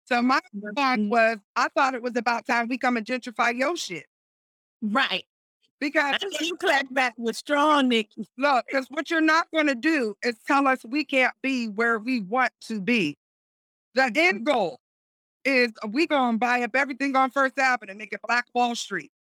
[0.07, 0.41] So my
[0.75, 1.11] thought mm.
[1.11, 4.07] was, I thought it was about time we come and gentrify your shit.
[4.81, 5.25] right.
[5.81, 8.27] Because you clap back with strong, Nikki.
[8.37, 11.99] look, because what you're not going to do is tell us we can't be where
[11.99, 13.17] we want to be.
[13.95, 14.81] The end goal
[15.45, 18.75] is we going to buy up everything on First Avenue and make it Black Wall
[18.75, 19.13] Street.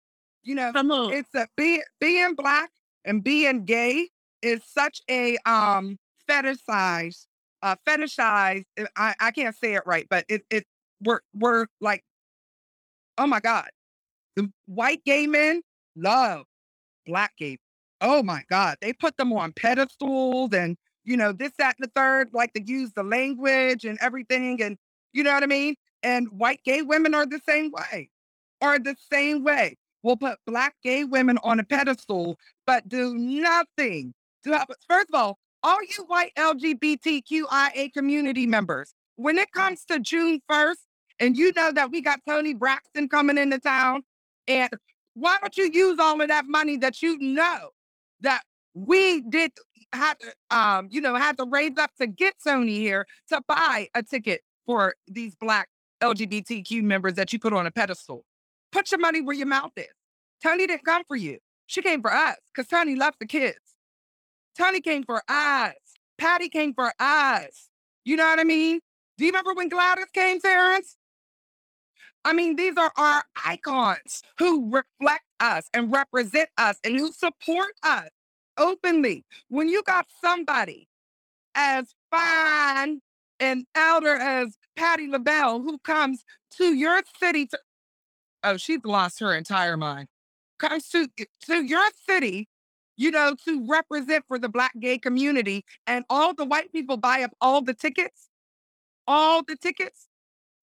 [0.43, 0.71] You know,
[1.11, 2.71] it's a be, being black
[3.05, 4.09] and being gay
[4.41, 5.97] is such a um
[6.29, 7.25] fetishized
[7.63, 10.65] uh fetishized uh, I, I can't say it right but it it
[11.03, 12.03] we're we're like
[13.17, 13.69] oh my god
[14.35, 15.61] the white gay men
[15.97, 16.45] love
[17.05, 17.57] black gay
[18.01, 21.91] oh my god they put them on pedestals and you know this that and the
[21.95, 24.77] third like to use the language and everything and
[25.13, 28.09] you know what i mean and white gay women are the same way
[28.61, 34.13] are the same way We'll put black gay women on a pedestal, but do nothing
[34.43, 34.69] to help.
[34.87, 40.77] First of all, all you white LGBTQIA community members, when it comes to June 1st,
[41.19, 44.03] and you know that we got Toni Braxton coming into town,
[44.47, 44.69] and
[45.17, 47.69] why don't you use all of that money that you know
[48.21, 48.41] that
[48.73, 49.51] we did
[49.93, 53.87] have to, um, you know, had to raise up to get Toni here to buy
[53.95, 55.69] a ticket for these black
[56.01, 58.25] LGBTQ members that you put on a pedestal?
[58.71, 59.87] Put your money where your mouth is.
[60.43, 61.39] Toni didn't come for you.
[61.65, 63.57] She came for us because Toni loves the kids.
[64.55, 65.73] Toni came for us.
[66.17, 67.69] Patti came for us.
[68.05, 68.79] You know what I mean?
[69.17, 70.95] Do you remember when Gladys came, Terrence?
[72.25, 77.73] I mean, these are our icons who reflect us and represent us and who support
[77.83, 78.09] us
[78.57, 79.25] openly.
[79.49, 80.87] When you got somebody
[81.55, 83.01] as fine
[83.39, 86.23] and elder as Patti LaBelle who comes
[86.57, 87.59] to your city to
[88.43, 90.07] oh, she's lost her entire mind.
[90.59, 92.47] Comes to eh, to your city,
[92.95, 97.23] you know, to represent for the black gay community, and all the white people buy
[97.23, 98.29] up all the tickets,
[99.07, 100.06] all the tickets.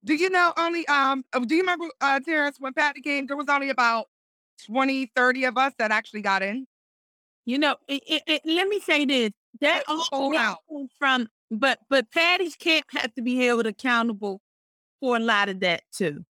[0.05, 3.37] Do you know only um oh, do you remember uh Terrence when Patti came, there
[3.37, 4.07] was only about
[4.67, 6.67] 20, 30 of us that actually got in.
[7.47, 9.31] You know, it, it, it- let me say this.
[9.61, 10.59] That all out.
[10.99, 14.41] from, but but Patti's camp have to be held accountable
[15.01, 16.25] for a lot of that too.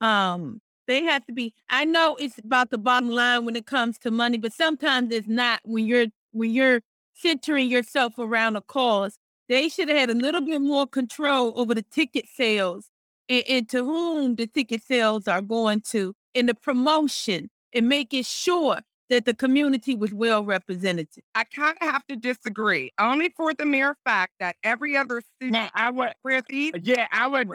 [0.00, 1.54] Um, they have to be.
[1.70, 5.28] I know it's about the bottom line when it comes to money, but sometimes it's
[5.28, 5.60] not.
[5.64, 6.82] When you're when you're
[7.14, 9.16] centering yourself around a cause,
[9.48, 12.90] they should have had a little bit more control over the ticket sales
[13.28, 18.22] and, and to whom the ticket sales are going to, and the promotion and making
[18.24, 18.80] sure
[19.10, 21.08] that the community was well represented.
[21.34, 25.50] I kind of have to disagree, only for the mere fact that every other city
[25.50, 27.48] Now, I would, where these yeah, I would,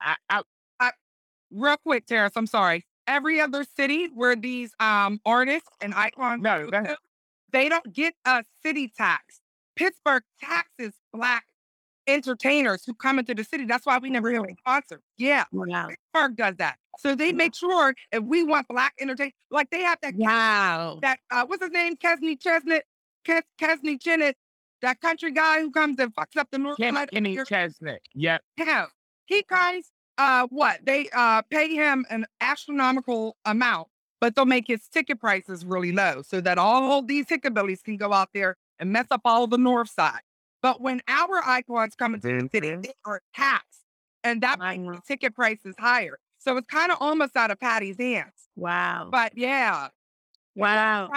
[0.00, 0.90] I, I,
[1.52, 2.84] real quick, Terrence, I'm sorry.
[3.06, 6.88] Every other city where these um artists and icons No, go go ahead.
[6.88, 6.96] to,
[7.52, 9.40] they don't get a city tax.
[9.76, 11.44] Pittsburgh taxes black
[12.06, 13.64] entertainers who come into the city.
[13.64, 15.02] That's why we never hear a concert.
[15.16, 15.88] Yeah, Wow.
[15.88, 16.76] Pittsburgh does that.
[16.98, 20.98] So they make sure if we want black entertainment, like they have that Wow.
[21.02, 22.82] that uh, what's his name, Kesney Chesnut,
[23.26, 24.34] Kes, Kesney Chennett,
[24.82, 27.38] that country guy who comes and fucks up the North of Kenny.
[27.46, 27.98] Chesney.
[28.14, 28.42] Yep.
[28.56, 28.86] him.
[29.26, 33.88] He comes, uh, what they uh pay him an astronomical amount,
[34.20, 38.12] but they'll make his ticket prices really low so that all these hickabillies can go
[38.12, 40.20] out there and mess up all the North Side.
[40.64, 43.82] But when our icons come into the city, they are taxed,
[44.24, 44.92] and that I makes know.
[44.94, 46.18] the ticket prices higher.
[46.38, 48.32] So it's kind of almost out of Patti's hands.
[48.56, 49.10] Wow.
[49.12, 49.88] But yeah,
[50.54, 51.10] Wow.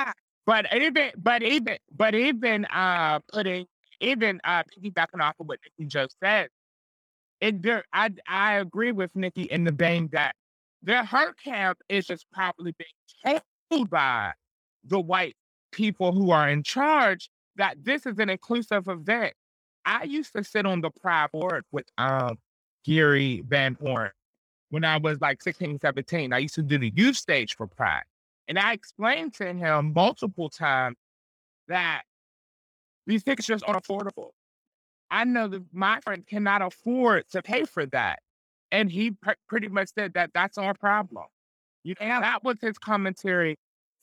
[0.46, 3.68] But even, but even, but even, uh, putting,
[4.02, 6.50] even, uh, piggybacking off of what Nikki just said,
[7.40, 10.36] it, there, I, I agree with Nikki in the vein that
[10.84, 12.76] the her camp is just probably
[13.24, 13.40] being
[13.72, 14.34] told by
[14.84, 15.38] the white
[15.72, 19.34] people who are in charge that this is an inclusive event.
[19.86, 22.38] I used to sit on the Pride board with um
[22.86, 24.12] Gary Van Horn
[24.70, 26.34] when I was like 16, 17.
[26.34, 28.04] I used to do the youth stage for Pride.
[28.48, 30.96] And I explained to him multiple times
[31.67, 32.04] that
[33.06, 34.30] these tickets just aren't affordable.
[35.10, 38.20] I know that my friend cannot afford to pay for that.
[38.72, 41.26] And he pr- pretty much said that that's our problem.
[41.84, 43.58] You know, that was his commentary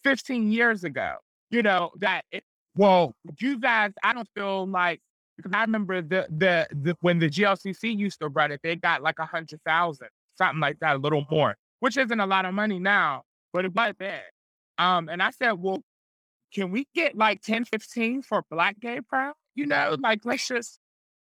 [0.05, 1.17] 15 years ago.
[1.51, 2.45] You know, that, it,
[2.77, 5.01] well, you guys, I don't feel like,
[5.37, 9.03] because I remember the, the, the when the GLCC used to run it, they got
[9.03, 12.55] like a hundred thousand, something like that, a little more, which isn't a lot of
[12.55, 14.21] money now, but it was then.
[14.79, 15.83] Um, and I said, well,
[16.53, 19.35] can we get like 10, 15 for Black Gay Pride?
[19.55, 20.79] You know, like let's just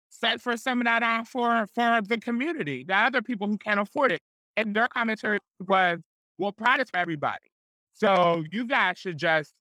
[0.10, 3.80] set for some of that out for for the community, the other people who can't
[3.80, 4.22] afford it.
[4.56, 6.00] And their commentary was,
[6.38, 7.52] well, Pride is for everybody.
[7.94, 9.54] So you guys should just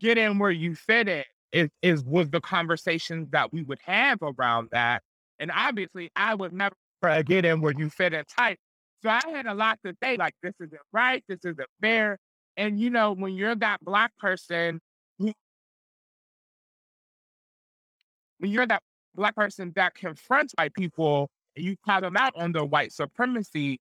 [0.00, 1.24] get in where you fit in.
[1.50, 5.02] Is is was the conversations that we would have around that.
[5.38, 6.74] And obviously I would never
[7.24, 8.58] get in where you fit in tight.
[9.02, 12.18] So I had a lot to say, like, this isn't right, this isn't fair.
[12.56, 14.80] And you know, when you're that black person
[18.38, 18.82] when you're that
[19.14, 23.80] black person that confronts white people and you call them out on their white supremacy,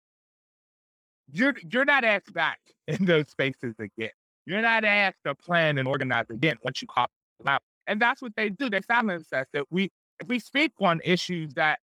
[1.32, 4.12] you're you're not asked back in those spaces again.
[4.48, 7.08] You're not asked to plan and organize again once you call
[7.40, 7.62] them out.
[7.88, 8.70] And that's what they do.
[8.70, 9.46] They silence us.
[9.54, 11.80] If we if we speak on issues that,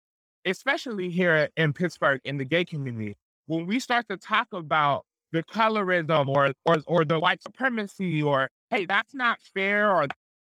[0.46, 5.44] especially here in Pittsburgh in the gay community, when we start to talk about the
[5.44, 10.08] colorism or or or the white supremacy or hey, that's not fair or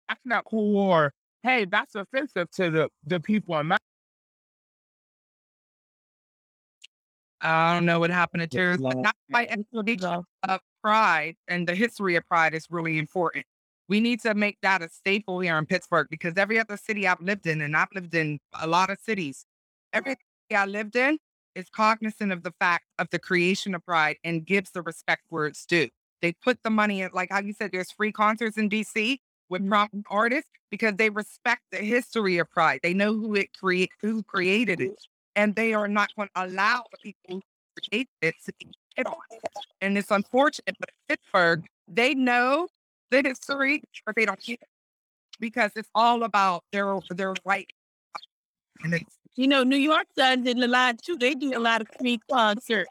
[0.09, 1.13] that's not cool or
[1.45, 3.79] hey, that's offensive to the the people in my
[7.41, 9.03] I don't know what happened to Yeah, Terrence, but no.
[9.03, 13.45] not by explanation of pride and the history of pride is really important.
[13.89, 17.21] We need to make that a staple here in Pittsburgh because every other city I've
[17.21, 19.45] lived in, and I've lived in a lot of cities,
[19.93, 21.19] every city I lived in
[21.55, 25.47] is cognizant of the fact of the creation of pride and gives the respect where
[25.47, 25.89] it's due.
[26.23, 29.63] They put the money in, like how you said, there's free concerts in DC with
[29.63, 29.71] mm-hmm.
[29.71, 32.81] prominent artists because they respect the history of pride.
[32.83, 34.95] They know who it create, who created it,
[35.35, 37.43] and they are not going to allow the people
[37.93, 38.35] it.
[39.81, 42.69] And it's unfortunate, but Pittsburgh, they know
[43.11, 44.57] the history, but they don't care
[45.39, 47.35] because it's all about their their
[48.85, 51.17] it's You know, New York does it a lot too.
[51.17, 52.91] They do a lot of free concerts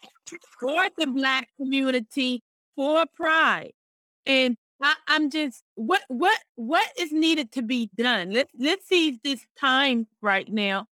[0.59, 2.43] for the black community
[2.75, 3.71] for pride.
[4.25, 8.32] And I, I'm just what what what is needed to be done?
[8.32, 10.88] Let's let's seize this time right now.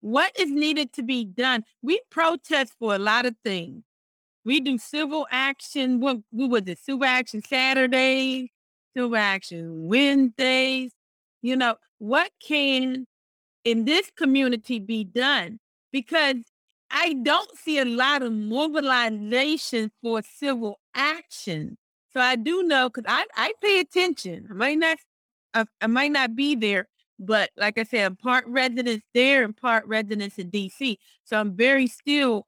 [0.00, 1.64] What is needed to be done?
[1.82, 3.82] We protest for a lot of things.
[4.44, 6.00] We do civil action.
[6.00, 6.78] What we was it?
[6.78, 8.48] Civil action Saturdays,
[8.96, 10.92] civil action Wednesdays.
[11.42, 13.06] You know what can
[13.64, 15.58] in this community be done?
[15.92, 16.36] Because
[16.90, 21.76] I don't see a lot of mobilization for civil action.
[22.12, 24.48] So I do know because I, I pay attention.
[24.50, 24.98] I might not
[25.54, 26.88] I, I might not be there,
[27.18, 30.98] but like I said, I'm part residence there and part residence in DC.
[31.24, 32.46] So I'm very still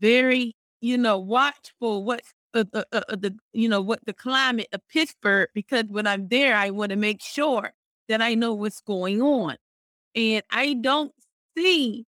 [0.00, 4.66] very, you know, watchful what's uh, uh, uh, uh, the you know what the climate
[4.72, 7.72] of Pittsburgh because when I'm there, I want to make sure
[8.08, 9.56] that I know what's going on,
[10.16, 11.12] and I don't
[11.56, 12.06] see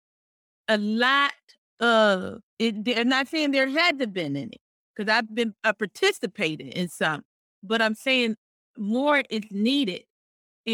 [0.68, 1.32] a lot
[1.78, 2.98] of it.
[2.98, 4.60] I'm not saying there hasn't been any
[4.96, 7.22] because I've been participating in some,
[7.62, 8.36] but I'm saying
[8.78, 10.04] more is needed.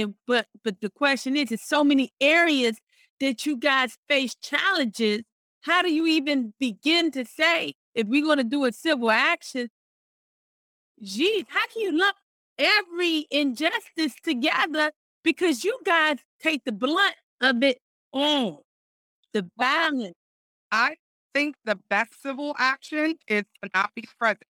[0.01, 2.79] And but but the question is, it's so many areas
[3.21, 5.23] that you guys face challenges.
[5.63, 9.69] How do you even begin to say if we're going to do a civil action?
[11.03, 12.17] Geez, how can you lump
[12.59, 14.93] every injustice together?
[15.23, 17.79] Because you guys take the blunt of it
[18.13, 18.59] on
[19.33, 20.15] the violence.
[20.71, 20.97] I
[21.35, 24.45] think the best civil action is to not be present.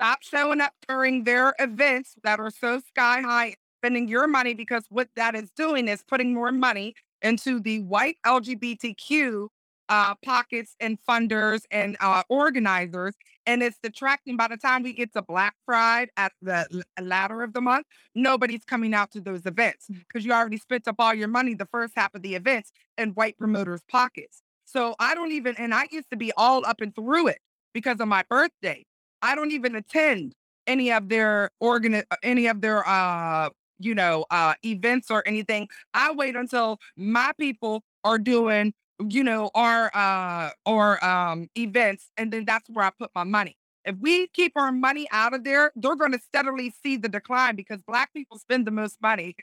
[0.00, 3.54] Stop showing up during their events that are so sky high,
[3.84, 8.16] spending your money because what that is doing is putting more money into the white
[8.24, 9.48] LGBTQ
[9.90, 13.14] uh, pockets and funders and uh, organizers.
[13.44, 17.52] And it's detracting by the time we get to Black Pride at the latter of
[17.52, 21.28] the month, nobody's coming out to those events because you already spent up all your
[21.28, 24.40] money the first half of the events in white promoters' pockets.
[24.64, 27.38] So I don't even, and I used to be all up and through it
[27.74, 28.86] because of my birthday.
[29.20, 30.32] I don't even attend
[30.66, 35.68] any of their organ, uh, any of their, uh, you know, uh, events or anything.
[35.94, 38.72] I wait until my people are doing,
[39.08, 42.10] you know, our, uh, or, um, events.
[42.16, 43.56] And then that's where I put my money.
[43.84, 47.54] If we keep our money out of there, they're going to steadily see the decline
[47.56, 49.36] because black people spend the most money.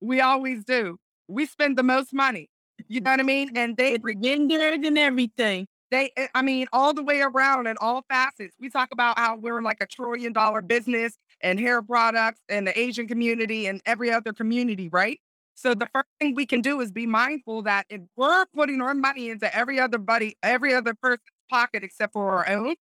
[0.00, 0.98] We always do.
[1.26, 2.48] We spend the most money.
[2.88, 3.56] You know what I mean?
[3.56, 5.66] And they genders and everything.
[5.90, 8.54] They, eh, I mean, all the way around in all facets.
[8.60, 12.78] We talk about how we're like a trillion dollar business and hair products and the
[12.78, 15.20] Asian community and every other community, right?
[15.54, 18.94] So the first thing we can do is be mindful that if we're putting our
[18.94, 22.76] money into every other buddy, every other person's pocket except for our own,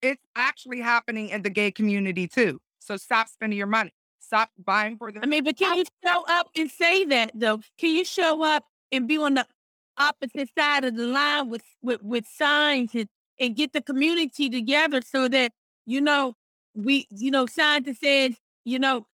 [0.00, 2.58] it's actually happening in the gay community too.
[2.78, 3.92] So stop spending your money.
[4.20, 5.22] Stop buying for them.
[5.22, 7.60] I mean, but can you show up and say that though?
[7.78, 9.46] Can you show up and be on the
[9.98, 15.00] opposite side of the line with with, with signs and, and get the community together
[15.02, 15.52] so that
[15.84, 16.34] you know
[16.76, 19.06] we you know scientists said you know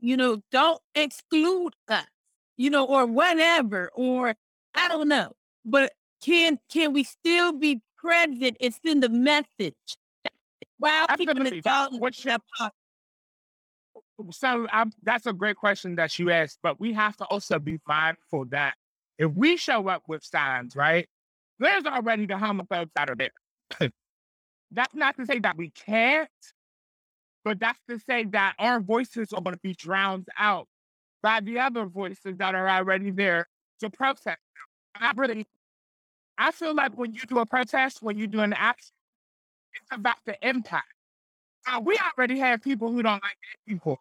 [0.00, 2.06] you know don't exclude us
[2.56, 4.34] you know or whatever or
[4.74, 5.32] i don't know
[5.64, 5.92] but
[6.22, 9.74] can can we still be present and send the message
[10.78, 11.06] wow
[14.30, 17.78] so I'm, that's a great question that you asked but we have to also be
[17.86, 18.74] mindful that
[19.18, 21.08] if we show up with signs, right,
[21.58, 23.30] there's already the homophobes that are there.
[24.70, 26.28] that's not to say that we can't,
[27.46, 30.66] but that's to say that our voices are going to be drowned out
[31.22, 33.46] by the other voices that are already there
[33.78, 34.40] to protest.
[34.96, 35.46] I really,
[36.36, 38.90] I feel like when you do a protest, when you do an action,
[39.74, 40.92] it's about the impact.
[41.68, 43.36] Now, we already have people who don't like
[43.68, 44.00] people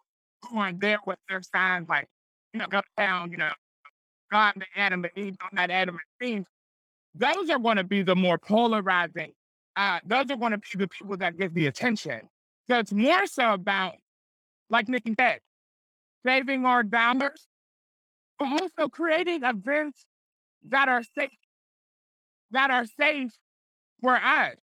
[0.50, 2.08] who aren't there with their signs like,
[2.52, 3.52] you know, go down, you know,
[4.32, 6.46] God the Adam and Eve on that Adam and Eve,
[7.14, 9.34] those are going to be the more polarizing.
[9.76, 12.22] Uh, those are going to be the people that get the attention.
[12.70, 13.96] So it's more so about,
[14.70, 15.40] like Nikki said,
[16.26, 17.48] saving our dollars,
[18.40, 20.06] but also creating events
[20.70, 21.30] that are safe,
[22.52, 23.32] that are safe
[24.02, 24.56] for us.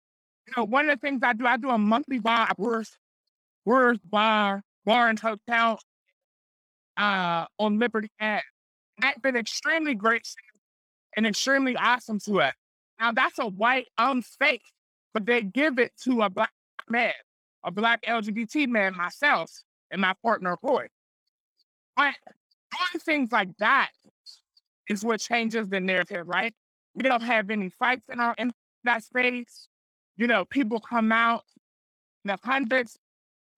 [0.46, 2.96] You know, one of the things I do, I do a monthly bar Worst,
[3.64, 5.78] Worst Bar, Bar and Hotel
[6.96, 8.42] uh, on Liberty Ave
[9.02, 10.26] have been extremely great
[11.16, 12.54] and extremely awesome to us.
[12.98, 14.60] Now that's a white owned space,
[15.14, 16.52] but they give it to a black
[16.88, 17.12] man,
[17.64, 19.50] a black LGBT man, myself,
[19.90, 20.86] and my partner Roy.
[21.96, 23.90] But doing things like that
[24.88, 26.54] is what changes the narrative, right?
[26.94, 28.52] We don't have any fights in our in
[28.84, 29.68] that space.
[30.16, 31.44] You know, people come out
[32.24, 32.98] in the hundreds.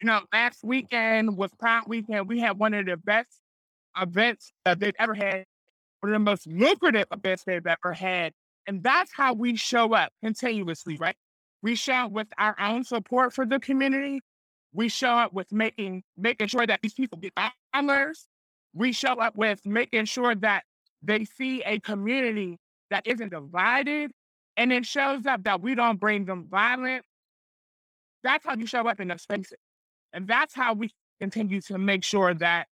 [0.01, 2.29] You know, last weekend was Pride Weekend.
[2.29, 3.29] We had one of the best
[4.01, 5.45] events that they've ever had,
[6.01, 8.33] one of the most lucrative events they've ever had.
[8.67, 11.17] And that's how we show up continuously, right?
[11.63, 14.21] We show up with our own support for the community.
[14.73, 17.33] We show up with making making sure that these people get
[17.75, 18.27] dollars.
[18.75, 20.65] We show up with making sure that
[21.03, 22.59] they see a community
[22.91, 24.13] that isn't divided.
[24.57, 27.07] And it shows up that we don't bring them violence.
[28.25, 29.59] That's how you show up in those spaces.
[30.13, 30.91] And that's how we
[31.21, 32.67] continue to make sure that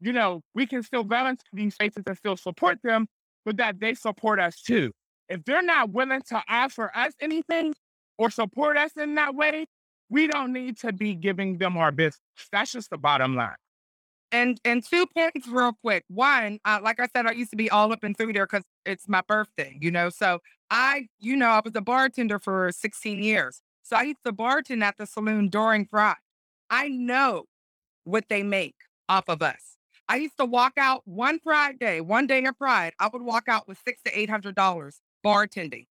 [0.00, 3.06] you know, we can still balance these spaces and still support them,
[3.44, 4.92] but that they support us too.
[5.28, 7.74] If they're not willing to offer us anything
[8.18, 9.66] or support us in that way,
[10.10, 12.20] we don't need to be giving them our business.
[12.52, 13.56] That's just the bottom line.
[14.30, 16.04] And and two points real quick.
[16.08, 18.64] One, uh, like I said, I used to be all up and through there because
[18.84, 20.10] it's my birthday, you know.
[20.10, 20.40] So
[20.70, 23.62] I, you know, I was a bartender for 16 years.
[23.82, 26.16] So I used to bartend at the saloon during Pride.
[26.68, 27.44] I know
[28.04, 28.74] what they make
[29.08, 29.76] off of us.
[30.10, 32.92] I used to walk out one Pride day, one day of Pride.
[32.98, 35.86] I would walk out with six to eight hundred dollars bartending,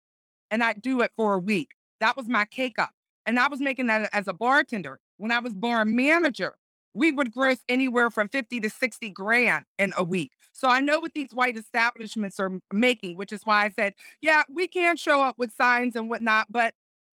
[0.50, 1.70] and I'd do it for a week.
[2.00, 2.90] That was my cake up,
[3.24, 4.98] and I was making that as a bartender.
[5.18, 6.54] When I was bar manager,
[6.96, 10.32] we would gross anywhere from 50 to 60 grand in a week.
[10.52, 13.92] So I know what these white establishments are making, which is why I said,
[14.22, 16.72] yeah, we can show up with signs and whatnot, but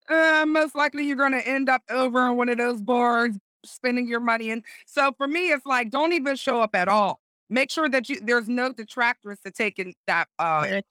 [0.10, 4.08] uh, most likely you're going to end up over in one of those bars spending
[4.08, 4.52] your money.
[4.52, 7.20] And so for me, it's like, don't even show up at all.
[7.50, 10.28] Make sure that you there's no detractors to taking that.
[10.40, 10.82] Uh,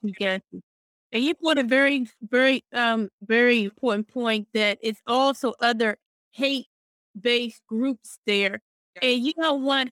[1.13, 1.25] Got you, got you.
[1.25, 5.99] And you put a very, very, um, very important point that it's also other
[6.33, 8.61] hate-based groups there,
[8.97, 9.09] Yeah.
[9.11, 9.91] and you don't want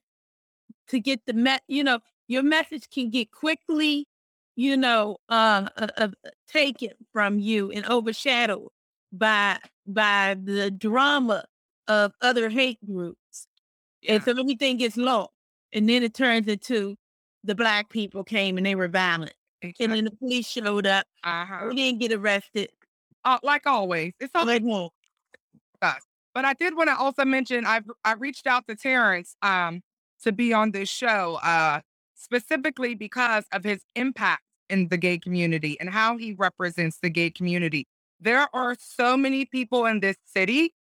[0.89, 4.07] to get the me- you know, your message can get quickly,
[4.55, 6.09] you know, uh, uh, uh,
[6.47, 8.69] taken from you and overshadowed
[9.13, 11.45] by by the drama
[11.87, 13.47] of other hate groups,
[14.07, 15.31] and yeah, so everything gets lost,
[15.73, 16.97] and then it turns into
[17.45, 21.05] the black people came and they were violent, and then the police showed up.
[21.23, 21.67] Uh-huh.
[21.69, 22.69] We didn't get arrested.
[23.23, 24.45] Uh, like always, it's all
[25.81, 26.01] us.
[26.33, 29.81] But I did want to also mention I've I reached out to Terrence um
[30.23, 31.81] to be on this show uh
[32.15, 37.29] specifically because of his impact in the gay community and how he represents the gay
[37.29, 37.87] community.
[38.19, 40.73] There are so many people in this city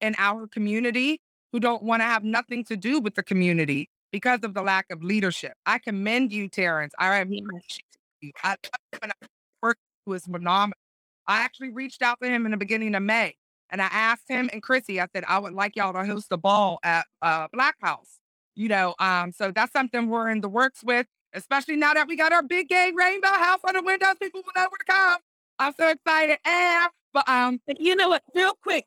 [0.00, 1.20] in our community
[1.52, 4.86] who don't want to have nothing to do with the community because of the lack
[4.90, 5.52] of leadership.
[5.66, 6.94] I commend you, Terrence.
[6.98, 7.84] I appreciate
[8.22, 8.32] you.
[8.42, 8.56] I
[9.00, 9.26] when I
[9.62, 10.78] worked was phenomenal.
[11.26, 13.34] I actually reached out to him in the beginning of May
[13.70, 16.36] and I asked him and Chrissy, I said, I would like y'all to host a
[16.36, 18.18] ball at uh, Black House.
[18.54, 22.16] You know, um, so that's something we're in the works with, especially now that we
[22.16, 24.16] got our big gay rainbow house on the windows.
[24.20, 25.20] People will know where to come.
[25.58, 26.38] I'm so excited.
[26.44, 28.22] And but um, you know what?
[28.34, 28.84] Real quick,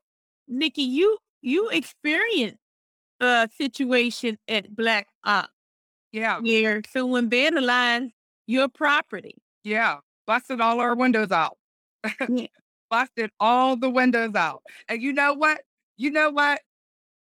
[0.47, 2.57] Nikki, you you experienced
[3.19, 5.49] a situation at Black Ops
[6.11, 8.11] yeah, where someone vandalized
[8.47, 9.35] your property.
[9.63, 11.57] yeah, busted all our windows out.
[12.29, 12.47] Yeah.
[12.89, 14.61] busted all the windows out.
[14.87, 15.61] And you know what?
[15.97, 16.61] You know what?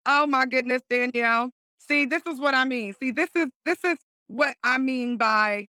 [0.06, 1.50] Oh my goodness, Danielle.
[1.78, 2.94] See, this is what I mean.
[3.00, 3.98] See, this is this is
[4.28, 5.66] what I mean by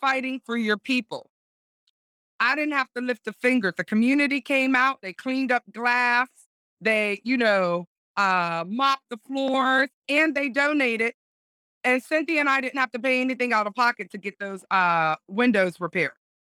[0.00, 1.30] fighting for your people.
[2.40, 3.72] I didn't have to lift a finger.
[3.76, 6.28] The community came out, they cleaned up glass,
[6.80, 11.14] they, you know, uh mopped the floors, and they donated.
[11.84, 14.64] And Cynthia and I didn't have to pay anything out of pocket to get those
[14.70, 16.12] uh windows repaired.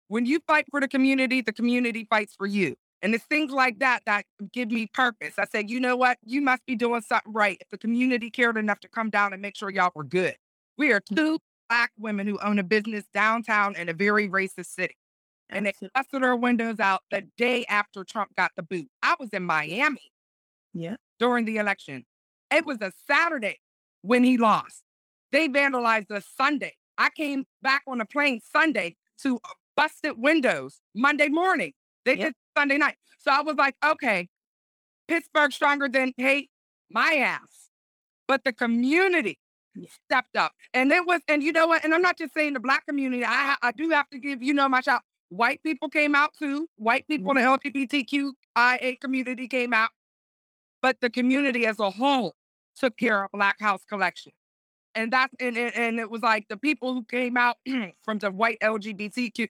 [0.07, 2.75] When you fight for the community, the community fights for you.
[3.01, 5.33] And it's things like that that give me purpose.
[5.37, 6.17] I said, you know what?
[6.23, 7.57] You must be doing something right.
[7.61, 10.35] If the community cared enough to come down and make sure y'all were good.
[10.77, 14.95] We are two black women who own a business downtown in a very racist city.
[15.49, 18.87] And they busted our windows out the day after Trump got the boot.
[19.03, 20.11] I was in Miami
[20.73, 20.95] Yeah.
[21.19, 22.05] during the election.
[22.49, 23.59] It was a Saturday
[24.01, 24.83] when he lost.
[25.31, 26.75] They vandalized us Sunday.
[26.97, 29.39] I came back on a plane Sunday to
[29.75, 31.73] busted windows Monday morning.
[32.05, 32.27] They Yep.
[32.27, 32.95] did Sunday night.
[33.19, 34.29] So I was like, okay,
[35.07, 36.49] Pittsburgh stronger than hate
[36.89, 37.69] my ass.
[38.27, 39.39] But the community
[39.75, 39.89] Yeah.
[40.05, 40.53] stepped up.
[40.73, 41.83] And it was, and you know what?
[41.83, 43.23] And I'm not just saying the black community.
[43.25, 45.03] I I do have to give, you know, my shout.
[45.29, 46.69] White people came out too.
[46.77, 49.89] White people in the LGBTQIA community came out.
[50.81, 52.35] But the community as a whole
[52.75, 54.31] took care of Black House Collection.
[54.97, 57.57] And that's and, and, and it was like the people who came out
[58.03, 59.49] from the white LGBTQIA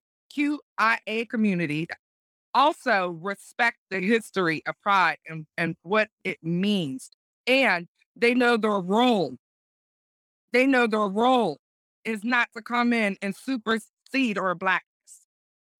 [1.30, 1.88] community
[2.54, 7.12] also respect the history of pride and, and what it means.
[7.48, 9.38] And they know their role.
[10.52, 11.60] They know their role
[12.04, 15.28] is not to come in and supersede our blackness.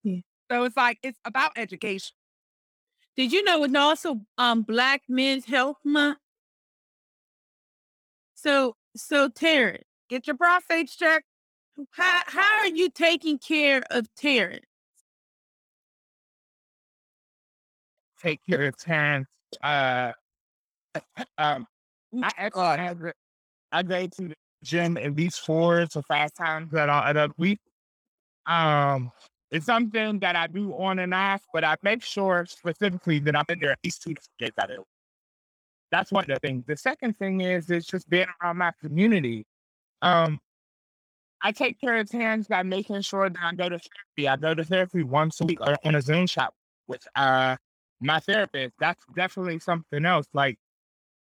[0.04, 0.22] Yeah.
[0.50, 2.16] So it's like it's about education.
[3.18, 6.20] Did you know it's also um Black Men's Health Month?
[8.36, 11.26] So so Terrence, Get your prostate checked.
[11.92, 14.66] how how are you taking care of Terrence?
[18.22, 19.28] Take care of Terrence.
[19.62, 20.12] Uh,
[21.38, 21.68] um,
[22.24, 23.16] I actually have it-
[23.72, 27.60] I go to the gym at least four to five times out of week.
[28.46, 29.12] Um,
[29.52, 33.46] it's something that I do on and off, but I make sure specifically that I'm
[33.50, 34.88] in there at least two days out of the week.
[35.92, 36.66] That's one of the things.
[36.68, 39.46] The second thing is it's just being around my community.
[40.02, 40.40] Um,
[41.42, 44.28] I take care of Terrence by making sure that I go to therapy.
[44.28, 46.54] I go to therapy once a week or on a Zoom shop
[46.88, 47.56] with uh
[48.00, 48.74] my therapist.
[48.80, 50.58] That's definitely something else like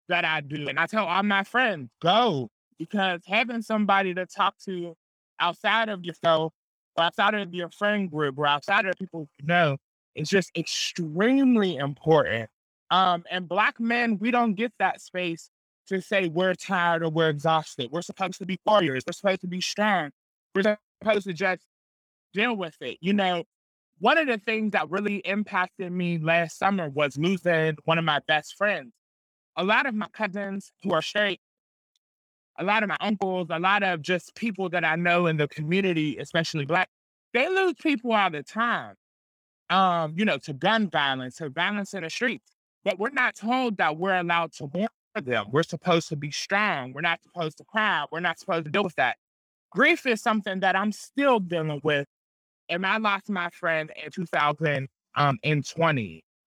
[0.08, 0.68] that I do.
[0.68, 4.94] And I tell all my friends, go because having somebody to talk to
[5.40, 6.52] outside of yourself
[6.96, 9.76] or outside of your friend group or outside of people you know
[10.14, 12.48] is just extremely important.
[12.90, 15.50] Um, and black men, we don't get that space
[15.88, 17.90] to say we're tired or we're exhausted.
[17.92, 19.04] We're supposed to be warriors.
[19.06, 20.10] We're supposed to be strong.
[20.54, 21.62] We're supposed to just
[22.34, 22.98] deal with it.
[23.00, 23.44] You know,
[24.00, 28.20] one of the things that really impacted me last summer was losing one of my
[28.28, 28.92] best friends.
[29.56, 31.40] a lot of my cousins who are straight,
[32.58, 35.48] a lot of my uncles, a lot of just people that I know in the
[35.48, 36.88] community, especially black,
[37.34, 38.96] they lose people all the time.
[39.70, 42.52] Um, you know, to gun violence, to violence in the streets.
[42.84, 44.88] But we're not told that we're allowed to mourn
[45.22, 45.46] them.
[45.50, 46.92] We're supposed to be strong.
[46.92, 48.04] We're not supposed to cry.
[48.10, 49.16] We're not supposed to deal with that.
[49.70, 52.06] Grief is something that I'm still dealing with.
[52.68, 54.84] And I lost my friend in 2020.
[55.16, 55.38] Um,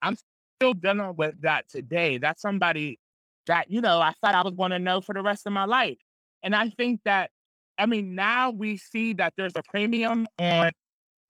[0.01, 0.17] I'm
[0.59, 2.17] still dealing with that today.
[2.17, 2.99] That's somebody
[3.47, 5.65] that, you know, I thought I was going to know for the rest of my
[5.65, 5.97] life.
[6.43, 7.31] And I think that,
[7.77, 10.71] I mean, now we see that there's a premium on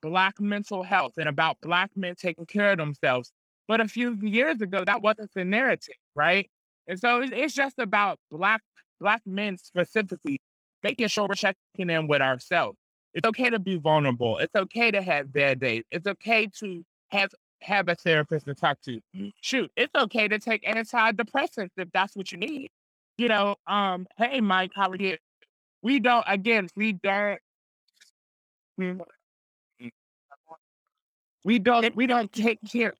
[0.01, 3.31] Black mental health and about Black men taking care of themselves.
[3.67, 6.49] But a few years ago, that wasn't the narrative, right?
[6.87, 8.61] And so it's just about Black
[8.99, 10.39] Black men specifically
[10.83, 12.77] making sure we're checking in with ourselves.
[13.13, 14.37] It's okay to be vulnerable.
[14.37, 15.83] It's okay to have bad days.
[15.91, 17.31] It's okay to have
[17.61, 18.99] have a therapist to talk to.
[19.41, 22.69] Shoot, it's okay to take antidepressants if that's what you need.
[23.17, 25.17] You know, um, hey Mike, how are you?
[25.81, 27.39] We don't again, we don't
[31.43, 32.93] we don't we don't take care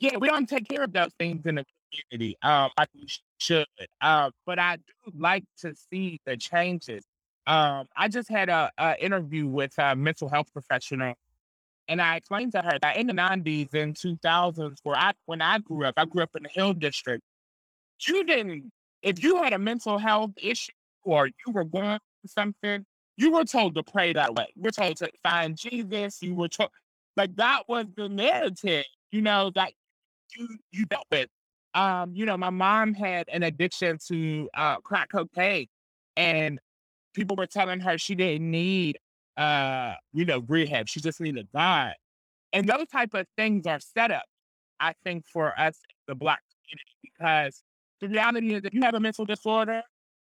[0.00, 1.64] yeah, we don't take care of those things in the
[2.10, 3.06] community um like we
[3.38, 3.66] should.
[4.02, 7.04] Um, but I do like to see the changes.
[7.46, 11.14] Um, I just had a, a interview with a mental health professional
[11.88, 15.58] and I explained to her that in the 90s and 2000s, where I when I
[15.58, 17.22] grew up, I grew up in the Hill District.
[18.06, 18.70] You didn't,
[19.02, 20.72] if you had a mental health issue
[21.02, 22.84] or you were going through something,
[23.16, 24.46] you were told to pray that way.
[24.54, 26.22] You were told to find Jesus.
[26.22, 26.70] You were told,
[27.16, 29.72] like that was the narrative, you know, that
[30.36, 31.28] you you dealt with.
[31.74, 35.66] Um, you know, my mom had an addiction to uh, crack cocaine,
[36.16, 36.58] and
[37.14, 38.98] people were telling her she didn't need
[39.38, 40.88] uh, you know, rehab.
[40.88, 41.94] She just needed God.
[42.52, 44.24] And those type of things are set up,
[44.80, 47.62] I think, for us, the Black community, because
[48.00, 49.82] the reality is if you have a mental disorder,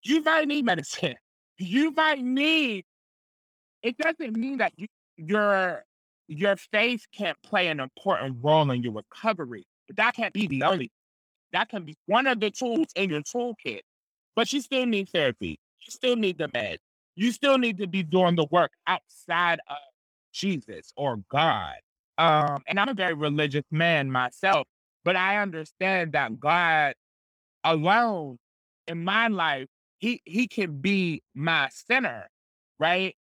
[0.03, 1.15] you might need medicine.
[1.59, 2.85] You might need,
[3.83, 5.85] it doesn't mean that you, your
[6.29, 10.63] your faith can't play an important role in your recovery, but that can't be the
[10.63, 10.91] only.
[11.53, 13.81] That can be one of the tools in your toolkit,
[14.35, 15.59] but you still need therapy.
[15.81, 16.79] You still need the meds
[17.17, 19.79] you still need to be doing the work outside of
[20.33, 21.75] Jesus or God.
[22.19, 24.67] Um, and I'm a very religious man myself,
[25.05, 26.95] but I understand that God
[27.65, 28.39] alone
[28.87, 29.67] in my life,
[29.99, 32.29] he he can be my center,
[32.79, 33.15] right?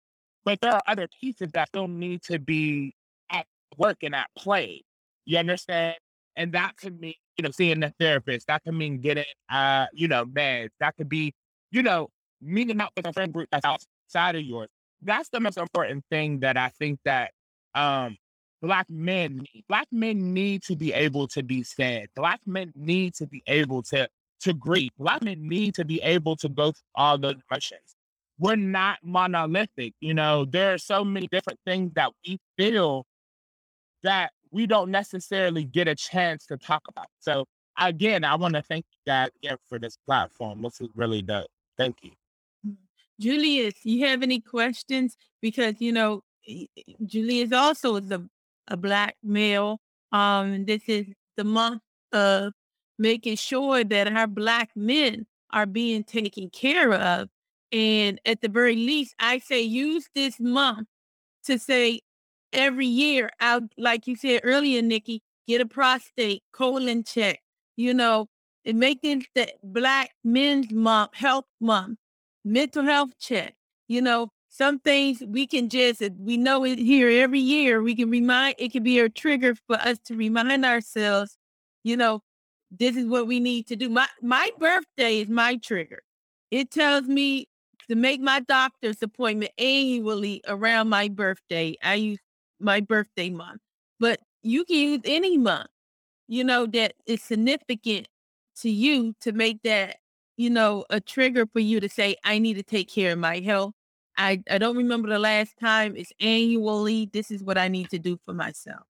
[0.43, 2.93] But there are other pieces that still need to be
[3.31, 3.47] at
[3.77, 4.83] work and at play.
[5.25, 5.95] You understand?
[6.35, 8.47] And that could mean, you know, seeing a therapist.
[8.47, 10.69] That could mean getting, uh, you know, meds.
[10.79, 11.33] That could be,
[11.71, 12.09] you know,
[12.41, 14.69] meeting up with a friend group that's outside of yours.
[15.01, 17.31] That's the most important thing that I think that
[17.73, 18.17] um,
[18.61, 19.63] black men need.
[19.67, 22.07] Black men need to be able to be sad.
[22.15, 24.07] Black men need to be able to
[24.41, 24.91] to grieve.
[24.97, 27.95] Black men need to be able to go through all those emotions.
[28.37, 29.93] We're not monolithic.
[30.01, 33.05] You know, there are so many different things that we feel
[34.03, 37.07] that we don't necessarily get a chance to talk about.
[37.19, 37.45] So
[37.77, 40.61] again, I want to thank you guys again for this platform.
[40.61, 41.47] This is really dope.
[41.77, 42.11] Thank you.
[43.19, 45.17] Julius, you have any questions?
[45.41, 46.21] Because you know,
[47.05, 48.23] Julius also is a,
[48.69, 49.81] a black male.
[50.13, 51.81] Um, this is the month
[52.13, 52.53] of
[52.97, 57.27] making sure that our black men are being taken care of.
[57.73, 60.87] And at the very least, I say use this month
[61.43, 61.99] to say
[62.55, 67.41] every year out, like you said earlier, Nikki, get a prostate, colon check,
[67.77, 68.27] you know,
[68.65, 71.99] and making the black men's month, health month
[72.45, 73.55] mental health check.
[73.87, 78.09] You know, some things we can just, we know it here every year, we can
[78.09, 81.37] remind, it can be a trigger for us to remind ourselves,
[81.83, 82.21] you know,
[82.71, 83.89] this is what we need to do.
[83.89, 86.01] My, my birthday is my trigger.
[86.51, 87.47] It tells me
[87.89, 91.75] to make my doctor's appointment annually around my birthday.
[91.83, 92.19] I use
[92.59, 93.61] my birthday month,
[93.99, 95.67] but you can use any month,
[96.27, 98.07] you know, that is significant
[98.57, 99.97] to you to make that
[100.37, 103.39] you know, a trigger for you to say, I need to take care of my
[103.39, 103.73] health.
[104.17, 105.95] I, I don't remember the last time.
[105.95, 107.09] It's annually.
[107.11, 108.83] This is what I need to do for myself.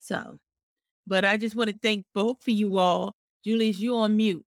[0.00, 0.38] So,
[1.06, 3.14] but I just want to thank both of you all.
[3.44, 4.44] Julius, you on mute.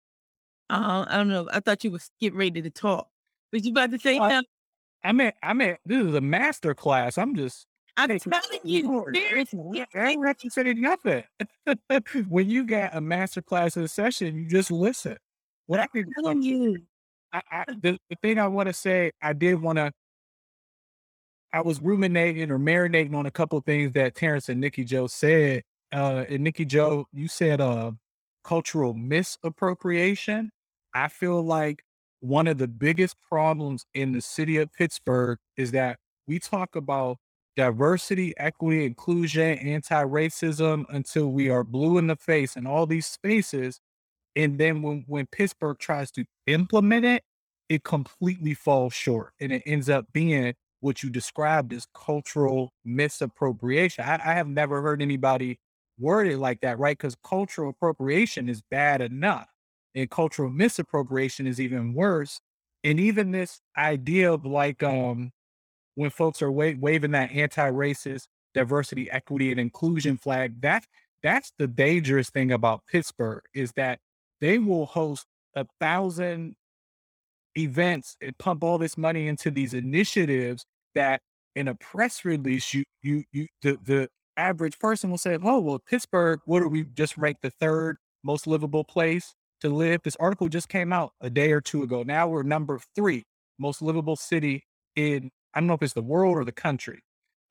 [0.69, 1.47] Uh, I don't know.
[1.51, 3.07] I thought you was getting ready to talk.
[3.51, 4.45] Was you about to say Uh, something?
[5.03, 7.17] I mean, I mean, this is a master class.
[7.17, 7.65] I'm just
[7.97, 9.85] I'm telling you, seriously.
[9.93, 11.23] I ain't represented nothing.
[12.29, 15.17] when you got a master class in a session, you just listen.
[15.67, 16.77] What I I'm telling you.
[17.33, 19.91] I, I, the, the thing I want to say, I did want to.
[21.53, 25.07] I was ruminating or marinating on a couple of things that Terrence and Nikki Joe
[25.07, 25.63] said.
[25.93, 27.91] Uh, and Nikki Joe, you said, uh,
[28.43, 30.51] cultural misappropriation.
[30.93, 31.83] I feel like
[32.21, 35.97] one of the biggest problems in the city of Pittsburgh is that
[36.27, 37.17] we talk about
[37.57, 43.79] diversity, equity, inclusion, anti-racism until we are blue in the face in all these spaces.
[44.35, 47.23] And then when, when Pittsburgh tries to implement it,
[47.67, 54.03] it completely falls short and it ends up being what you described as cultural misappropriation.
[54.03, 55.59] I, I have never heard anybody
[55.99, 56.97] word it like that, right?
[56.97, 59.47] Because cultural appropriation is bad enough,
[59.95, 62.39] and cultural misappropriation is even worse.
[62.83, 65.31] And even this idea of like um
[65.95, 70.85] when folks are wa- waving that anti-racist diversity, equity, and inclusion flag, that
[71.23, 73.99] that's the dangerous thing about Pittsburgh is that
[74.41, 75.25] they will host
[75.55, 76.55] a thousand
[77.57, 80.65] events and pump all this money into these initiatives
[80.95, 81.21] that
[81.55, 85.79] in a press release you you you the the average person will say, "Oh, well,
[85.79, 90.49] Pittsburgh, what are we just ranked the third most livable place to live?" This article
[90.49, 92.03] just came out a day or two ago.
[92.03, 93.25] Now we're number three
[93.59, 94.63] most livable city
[94.95, 97.01] in I don't know if it's the world or the country,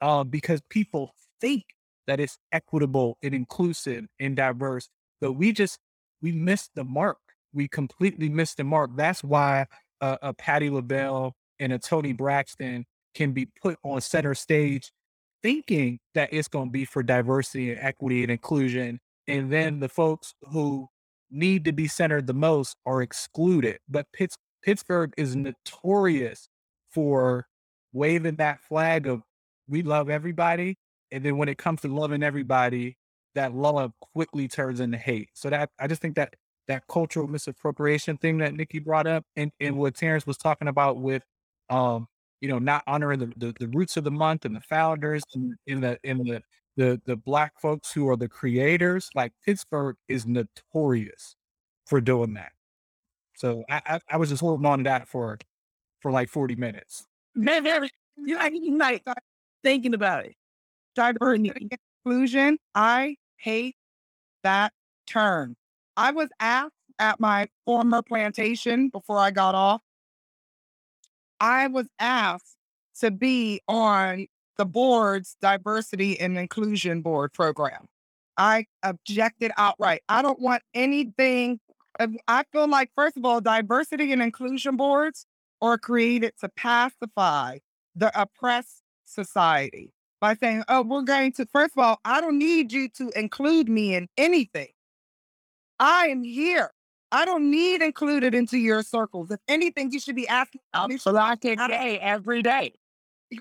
[0.01, 1.65] uh, because people think
[2.07, 4.89] that it's equitable and inclusive and diverse,
[5.21, 5.79] but we just
[6.23, 7.19] we missed the mark.
[7.53, 8.91] We completely missed the mark.
[8.97, 9.67] That's why
[10.01, 14.93] uh, a Patti LaBelle and a Toni Braxton can be put on center stage
[15.43, 19.01] thinking that it's going to be for diversity and equity and inclusion.
[19.27, 20.89] And then the folks who
[21.31, 23.79] need to be centered the most are excluded.
[23.89, 26.49] But Pitts, Pittsburgh is notorious
[26.91, 27.47] for
[27.93, 29.23] waving that flag of
[29.69, 30.77] we love everybody.
[31.13, 32.97] And then when it comes to loving everybody,
[33.35, 35.31] that love quickly turns into hate.
[35.35, 36.35] So that I just think that
[36.69, 40.99] that cultural misappropriation thing that Nikki brought up and, and what Terrence was talking about
[40.99, 41.23] with
[41.69, 42.07] um
[42.41, 45.55] you know, not honoring the, the, the roots of the month and the founders and
[45.67, 46.43] in the in the
[46.77, 49.11] the the black folks who are the creators.
[49.15, 51.37] Like Pittsburgh is notorious
[51.87, 52.53] for doing that.
[53.37, 55.39] So I I, I was just holding on to that for
[56.01, 57.07] for like forty minutes.
[57.35, 59.05] Man, you like
[59.63, 60.35] thinking about it.
[60.95, 61.53] Diversity
[62.05, 62.59] inclusion.
[62.75, 63.77] I hate
[64.43, 64.73] that
[65.07, 65.57] term.
[65.97, 69.81] I was asked at my former plantation before I got off
[71.41, 72.57] I was asked
[73.01, 74.27] to be on
[74.61, 77.87] the board's diversity and inclusion board program.
[78.37, 80.03] I objected outright.
[80.07, 81.61] I don't want anything.
[82.29, 85.25] I feel like, first of all, diversity and inclusion boards
[85.63, 87.57] are created to pacify
[87.97, 92.71] the oppressed society by saying, oh, we're going to, first of all, I don't need
[92.71, 94.69] you to include me in anything.
[95.79, 96.71] I am here
[97.13, 99.31] I don't need included into your circles.
[99.31, 100.61] If anything, you should be asking.
[100.75, 102.75] Oh, so I can say every day.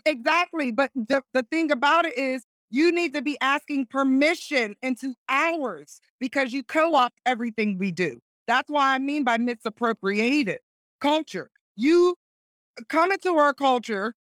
[0.05, 0.71] Exactly.
[0.71, 5.99] But the, the thing about it is you need to be asking permission into ours
[6.19, 8.19] because you co-opt everything we do.
[8.47, 10.59] That's why I mean by misappropriated
[11.01, 11.49] culture.
[11.75, 12.15] You
[12.79, 14.13] uh, come into our culture,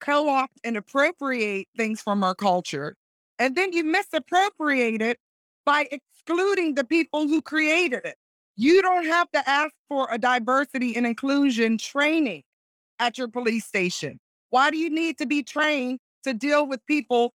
[0.00, 2.96] co-opt and appropriate things from our culture,
[3.38, 5.18] and then you misappropriate it
[5.64, 8.16] by excluding the people who created it.
[8.56, 12.42] You don't have to ask for a diversity and inclusion training
[13.00, 14.20] at your police station.
[14.54, 17.34] Why do you need to be trained to deal with people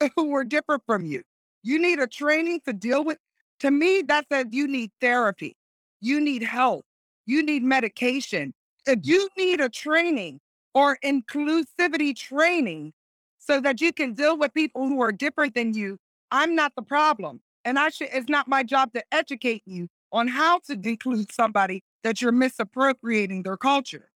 [0.16, 1.22] who are different from you?
[1.62, 3.18] You need a training to deal with.
[3.60, 5.54] To me, that says you need therapy,
[6.00, 6.84] you need help,
[7.26, 8.54] you need medication.
[8.86, 9.06] If mm.
[9.06, 10.40] you need a training
[10.74, 12.92] or inclusivity training
[13.38, 15.96] so that you can deal with people who are different than you,
[16.32, 17.40] I'm not the problem.
[17.64, 21.84] And I should, it's not my job to educate you on how to include somebody
[22.02, 24.08] that you're misappropriating their culture.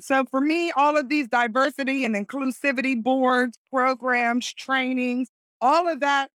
[0.00, 5.28] So for me, all of these diversity and inclusivity boards, programs, trainings,
[5.60, 6.30] all of that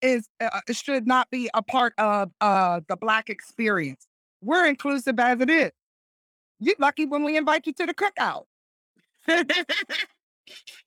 [0.00, 4.06] is uh, should not be a part of uh, the Black experience.
[4.40, 5.70] We're inclusive as it is.
[6.58, 8.44] You're lucky when we invite you to the cookout.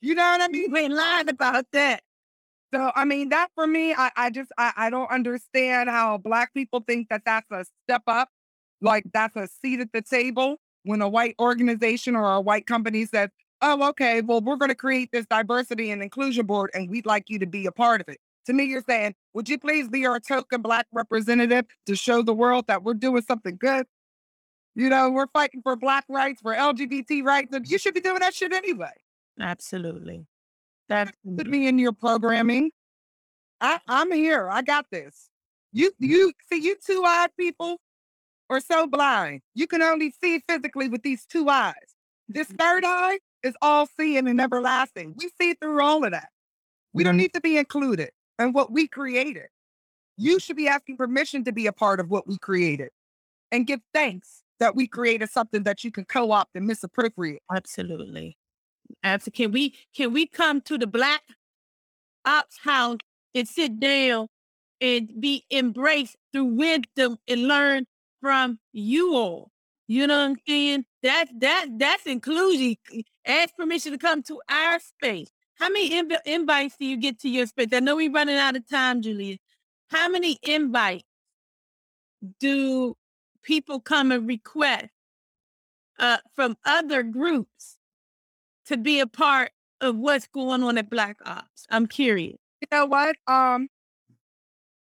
[0.01, 0.71] you know what I mean?
[0.71, 2.01] We ain't lying about that.
[2.73, 6.53] So, I mean, that for me, I, I just, I, I don't understand how Black
[6.53, 8.29] people think that that's a step up,
[8.81, 13.05] like that's a seat at the table when a white organization or a white company
[13.05, 13.29] says,
[13.61, 17.29] oh, okay, well, we're going to create this diversity and inclusion board and we'd like
[17.29, 18.19] you to be a part of it.
[18.45, 22.33] To me, you're saying, would you please be our token Black representative to show the
[22.33, 23.87] world that we're doing something good?
[24.75, 28.19] You know, we're fighting for Black rights, for LGBT rights, and you should be doing
[28.19, 28.91] that shit anyway.
[29.39, 30.25] Absolutely.
[30.89, 32.71] That put me in your programming.
[33.61, 34.49] I, I'm here.
[34.49, 35.29] I got this.
[35.73, 37.79] You you see you two eyed people
[38.49, 39.41] are so blind.
[39.53, 41.73] You can only see physically with these two eyes.
[42.27, 42.57] This mm-hmm.
[42.57, 45.15] third eye is all seeing and everlasting.
[45.17, 46.29] We see through all of that.
[46.93, 49.47] We don't need to be included in what we created.
[50.17, 52.89] You should be asking permission to be a part of what we created
[53.51, 57.41] and give thanks that we created something that you can co-opt and misappropriate.
[57.53, 58.37] Absolutely.
[59.03, 59.43] Absolutely.
[59.43, 61.21] Can we can we come to the black
[62.23, 62.99] ops house
[63.33, 64.27] and sit down
[64.79, 67.85] and be embraced through wisdom and learn
[68.25, 69.51] from you all?
[69.87, 70.85] You know what I'm saying?
[71.03, 72.75] That that that's inclusion.
[73.23, 75.29] Ask permission to come to our space.
[75.59, 77.67] How many inv- invites do you get to your space?
[77.71, 79.37] I know we're running out of time, Julia.
[79.89, 81.03] How many invites
[82.39, 82.95] do
[83.43, 84.89] people come and request
[85.99, 87.77] uh, from other groups
[88.65, 89.51] to be a part
[89.81, 91.67] of what's going on at Black Ops?
[91.69, 92.39] I'm curious.
[92.61, 93.17] You know what?
[93.27, 93.67] Um,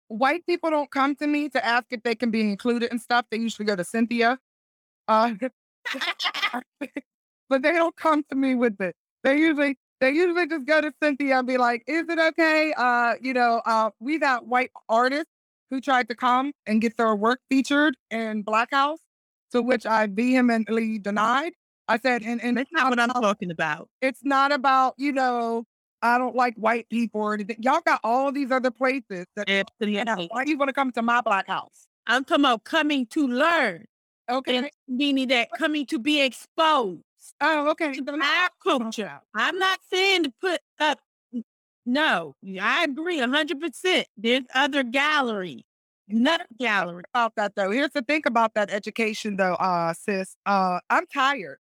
[0.07, 3.25] white people don't come to me to ask if they can be included and stuff.
[3.29, 4.39] They usually go to Cynthia.
[5.07, 5.33] Uh,
[7.49, 8.95] but they don't come to me with it.
[9.23, 13.15] They usually they usually just go to Cynthia and be like, "Is it okay?" Uh,
[13.21, 15.31] you know, uh, we got white artists
[15.69, 18.99] who tried to come and get their work featured in Black House,
[19.51, 21.53] to which I vehemently denied.
[21.89, 23.89] I said, and, and That's not what I'm talking about.
[24.01, 25.63] it's not about, you know,
[26.01, 27.57] I don't like white people or anything.
[27.59, 30.27] Y'all got all these other places that Absolutely.
[30.31, 31.87] why do you want to come to my Black House?
[32.05, 33.85] I'm talking about coming to learn,
[34.29, 34.69] Okay.
[34.87, 37.01] meaning that coming to be exposed
[37.41, 37.93] Oh, okay.
[37.93, 39.19] to our culture.
[39.35, 40.99] I'm not saying to put up.
[41.85, 44.07] No, I agree hundred percent.
[44.17, 45.63] There's other galleries,
[46.09, 47.03] another gallery.
[47.13, 47.71] about that though.
[47.71, 50.35] Here's the thing about that education though, uh, sis.
[50.45, 51.59] Uh, I'm tired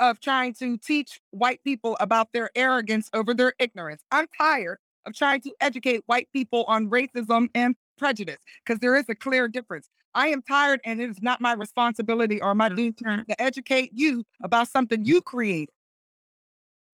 [0.00, 4.02] of trying to teach white people about their arrogance over their ignorance.
[4.10, 9.08] I'm tired of trying to educate white people on racism and prejudice because there is
[9.08, 9.88] a clear difference.
[10.14, 13.22] I am tired and it is not my responsibility or my duty mm-hmm.
[13.28, 15.74] to educate you about something you created.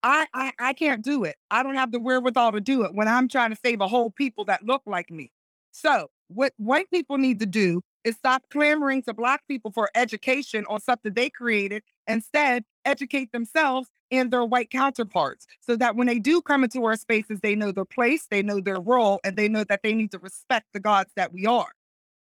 [0.02, 1.36] I, I I can't do it.
[1.50, 4.10] I don't have the wherewithal to do it when I'm trying to save a whole
[4.10, 5.30] people that look like me.
[5.72, 10.64] So what white people need to do is stop clamoring to black people for education
[10.68, 11.82] on something they created.
[12.10, 16.96] Instead, educate themselves and their white counterparts so that when they do come into our
[16.96, 20.10] spaces, they know their place, they know their role, and they know that they need
[20.10, 21.70] to respect the gods that we are.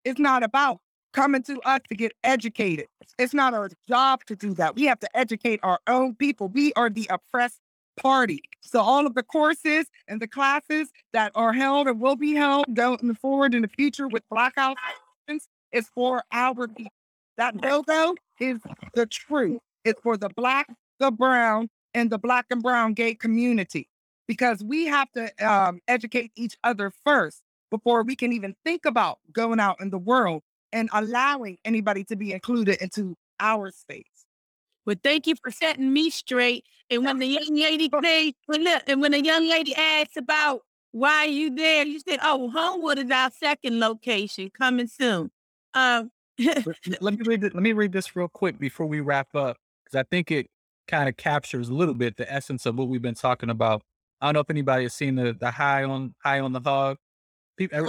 [0.04, 0.80] It's not about
[1.14, 2.88] coming to us to get educated.
[3.18, 4.76] It's not our job to do that.
[4.76, 6.48] We have to educate our own people.
[6.48, 7.60] We are the oppressed
[7.98, 8.42] party.
[8.62, 12.74] So all of the courses and the classes that are held and will be held
[12.74, 14.78] going forward in the future with blackout
[15.72, 16.92] is for our people.
[17.38, 18.60] That logo is
[18.94, 19.60] the truth.
[19.86, 20.68] It's for the black,
[21.00, 23.88] the brown, and the black and brown gay community
[24.28, 29.20] because we have to um, educate each other first before we can even think about
[29.32, 30.42] going out in the world
[30.74, 34.06] and allowing anybody to be included into our space.
[34.86, 36.66] Well, thank you for setting me straight.
[36.90, 40.62] And when the young lady said, when look, and when the young lady asked about
[40.92, 45.32] why are you there, you said, "Oh, Homewood is our second location coming soon."
[45.74, 46.12] Um,
[46.66, 47.54] let, let me read it.
[47.54, 50.48] Let me read this real quick before we wrap up because I think it
[50.88, 53.82] kind of captures a little bit the essence of what we've been talking about.
[54.20, 56.98] I don't know if anybody has seen the the high on high on the hog.
[57.58, 57.80] People,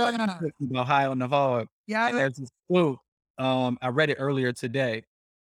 [0.41, 1.69] talking about high on the hog.
[1.87, 2.99] Yeah, And there's this quote.
[3.39, 5.05] Um, I read it earlier today.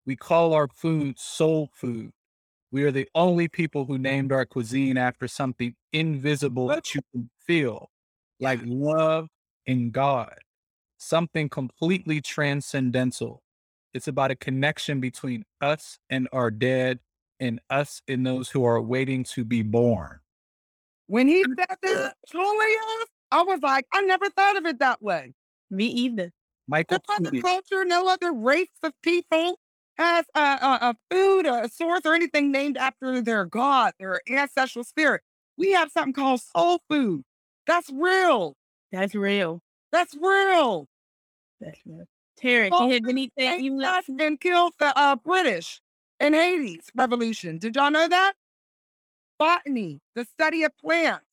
[0.06, 2.12] We call our food soul food.
[2.72, 7.30] We are the only people who named our cuisine after something invisible that you can
[7.46, 7.90] feel,
[8.40, 9.28] like love
[9.66, 10.36] and God,
[11.00, 13.42] something completely transcendental.
[13.94, 17.00] It's about a connection between us and our dead,
[17.40, 20.20] and us and those who are waiting to be born.
[21.08, 22.78] when he said this, Julia,
[23.32, 25.34] I was like, I never thought of it that way.
[25.72, 26.32] me either.
[26.68, 29.58] Michael No other culture, no other race of people
[29.98, 34.84] has a, a, a food, a source, or anything named after their god, their ancestral
[34.84, 35.22] spirit.
[35.58, 37.24] We have something called soul food.
[37.66, 38.56] That's real.
[38.92, 39.62] That's real.
[39.92, 40.88] That's real.
[41.60, 42.06] That's real.
[42.38, 44.16] Terry, Well, you have anything you left?
[44.16, 45.82] been killed the uh, British
[46.20, 47.58] in Haiti's revolution.
[47.58, 48.34] Did y'all know that?
[49.38, 51.26] Botany, the study of plants,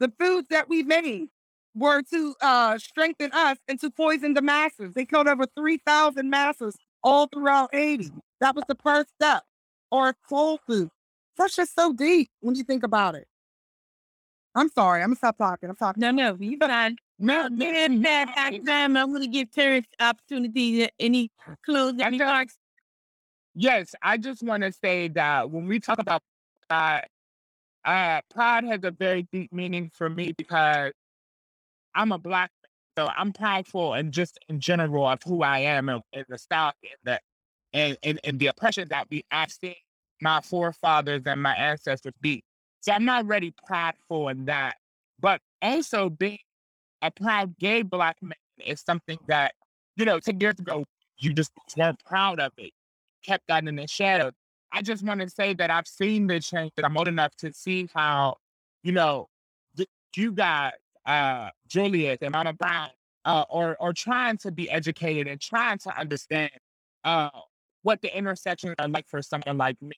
[0.00, 1.28] the foods that we made
[1.74, 4.94] were to uh, strengthen us and to poison the masses.
[4.94, 8.10] They killed over 3,000 masses all throughout Haiti.
[8.40, 9.44] That was the first step,
[9.90, 10.90] or soul food.
[11.36, 13.26] That's just so deep when you think about it.
[14.54, 15.02] I'm sorry.
[15.02, 15.68] I'm gonna stop talking.
[15.68, 16.00] I'm talking.
[16.00, 16.96] No, no, you fine.
[17.18, 18.96] No, man, bad time.
[18.96, 20.84] I'm going to give Terrence opportunity.
[20.86, 21.30] to- Any
[21.64, 22.56] closing remarks?
[23.54, 26.22] Yes, I just want to say that when we talk about
[26.68, 27.06] pride,
[27.84, 30.92] uh, pride has a very deep meaning for me because
[31.94, 35.88] I'm a black man, so I'm prideful and just in general of who I am
[35.88, 37.20] and, and the South and the
[37.72, 39.74] and, and, and the oppression that we I've seen
[40.22, 42.42] my forefathers and my ancestors be.
[42.80, 44.76] So I'm not really prideful in that,
[45.20, 46.38] but also being
[47.02, 48.32] a proud gay black man
[48.64, 49.54] is something that,
[49.96, 50.84] you know, 10 years ago,
[51.18, 52.72] you just weren't proud of it,
[53.24, 54.30] kept that in the shadow.
[54.72, 57.52] I just want to say that I've seen the change, that I'm old enough to
[57.52, 58.36] see how,
[58.82, 59.28] you know,
[59.76, 60.72] th- you guys,
[61.06, 62.90] uh, Juliet and Mama Brown,
[63.24, 66.50] uh, or or trying to be educated and trying to understand
[67.04, 67.30] uh,
[67.82, 69.92] what the intersections are like for someone like me.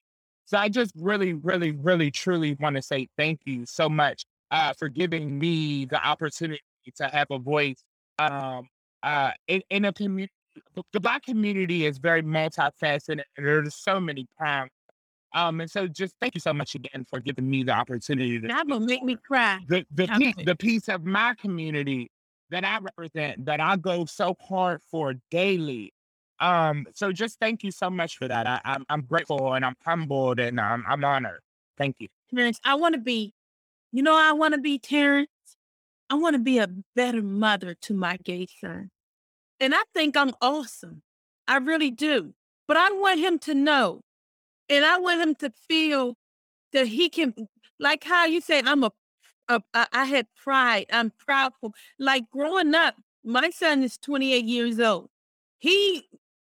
[0.47, 4.73] So I just really, really, really, truly want to say thank you so much uh,
[4.73, 6.61] for giving me the opportunity
[6.97, 7.83] to have a voice
[8.19, 8.69] um,
[9.03, 10.33] uh, in, in a community.
[10.93, 14.71] The Black community is very multifaceted, and there's so many times.
[15.33, 18.49] Um, and so just thank you so much again for giving me the opportunity to
[18.49, 19.61] That will make me cry.
[19.69, 20.33] the the Okay.
[20.33, 22.11] piece, the piece of my community
[22.51, 25.93] that I represent, that I go so hard for daily.
[26.41, 28.47] Um, so just thank you so much for that.
[28.49, 31.43] I, I'm I'm grateful and I'm humbled and I'm I'm honored.
[31.79, 32.09] Thank you.
[32.35, 33.33] Terrence, I want to be,
[33.93, 35.29] you know, I want to be Terrence.
[36.11, 38.91] I want to be a better mother to my gay son.
[39.61, 41.03] And I think I'm awesome.
[41.47, 42.35] I really do.
[42.67, 44.03] But I want him to know,
[44.69, 46.17] and I want him to feel
[46.73, 47.35] that he can,
[47.79, 48.93] like how you say, I'm a,
[49.49, 50.87] a I had pride.
[50.93, 51.73] I'm proudful.
[51.99, 52.95] Like growing up,
[53.25, 55.09] my son is 28 years old.
[55.59, 56.09] He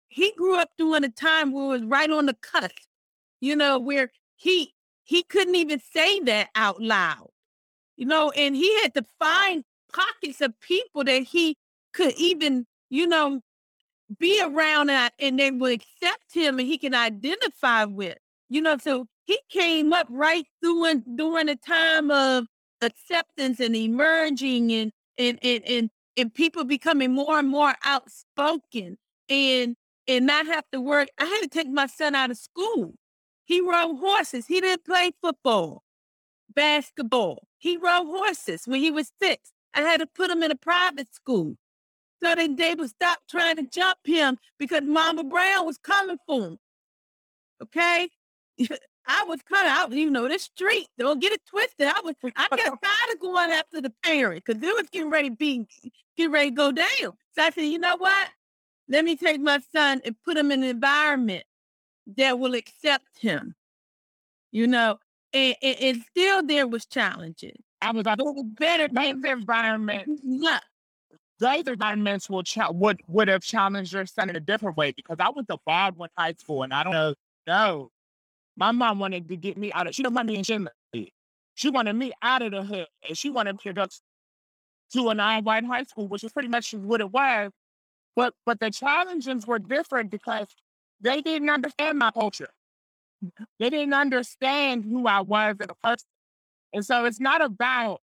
[0.09, 2.87] he grew up during a time where it was right on the cusp,
[3.39, 7.29] you know, where he he couldn't even say that out loud,
[7.97, 11.57] you know, and he had to find pockets of people that he
[11.93, 13.41] could even, you know,
[14.19, 18.17] be around and, and they would accept him and he can identify with,
[18.49, 18.77] you know.
[18.77, 22.45] So he came up right during during a time of
[22.81, 28.97] acceptance and emerging and and and and, and people becoming more and more outspoken
[29.29, 29.75] and
[30.07, 31.09] and not have to work.
[31.19, 32.93] I had to take my son out of school.
[33.43, 34.45] He rode horses.
[34.47, 35.83] He didn't play football,
[36.53, 37.46] basketball.
[37.57, 39.51] He rode horses when he was six.
[39.73, 41.55] I had to put him in a private school
[42.21, 46.47] so that they would stop trying to jump him because Mama Brown was coming for
[46.47, 46.57] him.
[47.61, 48.09] Okay?
[49.09, 50.87] I was coming out, you know, this street.
[50.97, 51.87] Don't get it twisted.
[51.87, 55.29] I was I got tired of going after the parent because they was getting ready
[55.29, 55.65] to be
[56.17, 56.87] getting ready to go down.
[56.99, 58.29] So I said, you know what?
[58.89, 61.43] Let me take my son and put him in an environment
[62.17, 63.55] that will accept him.
[64.51, 64.97] You know,
[65.33, 67.55] and, and, and still there was challenges.
[67.81, 68.87] I was like, it was better.
[68.87, 70.59] those environment, Yeah.
[71.39, 75.17] those environments will cha- would would have challenged your son in a different way because
[75.19, 77.13] I went to Baldwin High School and I don't know.
[77.47, 77.91] No,
[78.57, 79.95] my mom wanted to get me out of.
[79.95, 81.09] She don't want me in Schenley.
[81.55, 83.87] She wanted me out of the hood, and she wanted to go
[84.93, 87.51] to a non-white high school, which is pretty much what it was.
[88.15, 90.47] But but the challenges were different because
[91.01, 92.49] they didn't understand my culture.
[93.59, 96.07] They didn't understand who I was as a person.
[96.73, 98.01] And so it's not about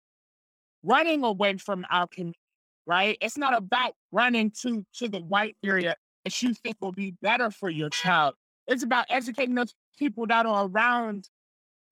[0.82, 2.38] running away from our community,
[2.86, 3.16] right?
[3.20, 7.50] It's not about running to to the white area that you think will be better
[7.50, 8.34] for your child.
[8.66, 11.28] It's about educating those people that are around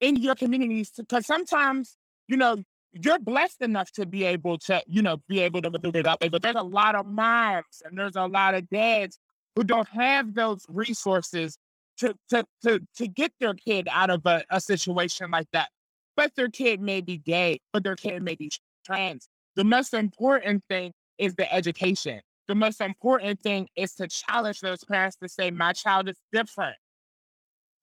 [0.00, 1.96] in your communities because sometimes,
[2.28, 2.56] you know,
[2.92, 6.18] you're blessed enough to be able to, you know, be able to do it up.
[6.20, 9.18] But there's a lot of moms and there's a lot of dads
[9.54, 11.58] who don't have those resources
[11.98, 15.68] to to to to get their kid out of a, a situation like that.
[16.16, 18.50] But their kid may be gay, but their kid may be
[18.84, 19.28] trans.
[19.56, 22.20] The most important thing is the education.
[22.48, 26.76] The most important thing is to challenge those parents to say, my child is different,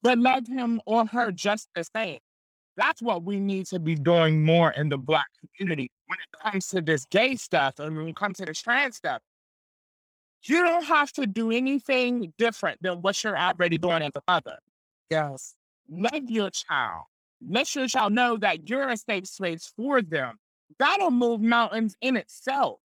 [0.03, 2.20] but love him or her just the same.
[2.78, 6.68] That's what we need to be doing more in the Black community when it comes
[6.68, 9.22] to this gay stuff and when it comes to this trans stuff.
[10.43, 14.57] You don't have to do anything different than what you're already doing as a mother.
[15.09, 15.55] Yes.
[15.89, 17.05] Love your child.
[17.47, 20.37] Let your child know that you're a safe space for them.
[20.77, 22.79] That'll move mountains in itself,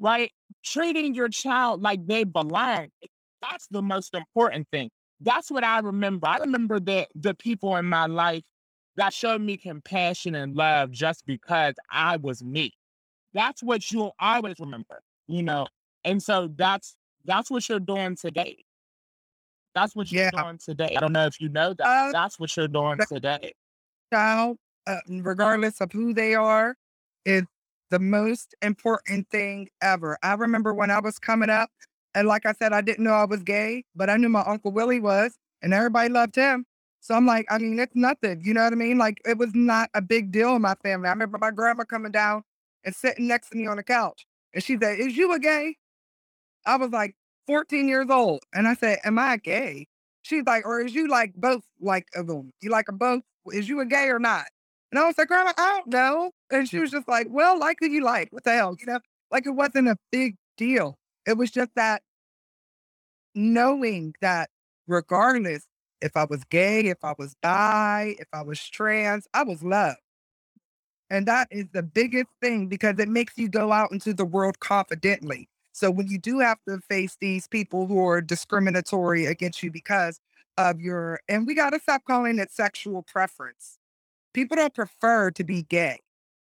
[0.00, 0.32] right?
[0.64, 2.88] Treating your child like they belong.
[3.42, 4.90] That's the most important thing.
[5.20, 6.26] That's what I remember.
[6.28, 8.42] I remember the the people in my life
[8.96, 12.72] that showed me compassion and love just because I was me.
[13.34, 15.66] That's what you'll always remember, you know.
[16.04, 18.64] And so that's that's what you're doing today.
[19.74, 20.30] That's what you're Yeah.
[20.30, 20.94] doing today.
[20.96, 21.86] I don't know if you know that.
[21.86, 23.52] Uh, that's what you're doing today.
[24.12, 26.74] child, uh, regardless of who they are,
[27.26, 27.44] is
[27.90, 30.18] the most important thing ever.
[30.22, 31.70] I remember when I was coming up,
[32.14, 34.72] and like I said, I didn't know I was gay, but I knew my Uncle
[34.72, 36.64] Willie was, and everybody loved him.
[37.00, 38.40] So I'm like, I mean, it's nothing.
[38.42, 38.98] You know what I mean?
[38.98, 41.08] Like, it was not a big deal in my family.
[41.08, 42.42] I remember my grandma coming down
[42.84, 45.76] and sitting next to me on the couch, and she said, Is you a gay?
[46.68, 47.16] I was like
[47.46, 48.40] 14 years old.
[48.54, 49.86] And I said, Am I gay?
[50.22, 52.52] She's like, Or is you like both like of them?
[52.60, 53.22] You like a both?
[53.52, 54.44] Is you a gay or not?
[54.92, 56.30] And I was like, Grandma, I don't know.
[56.50, 58.28] And she was just like, Well, like who you like.
[58.30, 58.76] What the hell?
[58.78, 59.00] You know?
[59.30, 60.96] Like it wasn't a big deal.
[61.26, 62.02] It was just that
[63.34, 64.50] knowing that
[64.86, 65.66] regardless
[66.00, 69.98] if I was gay, if I was bi, if I was trans, I was loved.
[71.10, 74.60] And that is the biggest thing because it makes you go out into the world
[74.60, 75.48] confidently.
[75.72, 80.20] So when you do have to face these people who are discriminatory against you because
[80.56, 83.78] of your, and we got to stop calling it sexual preference.
[84.34, 86.00] People don't prefer to be gay.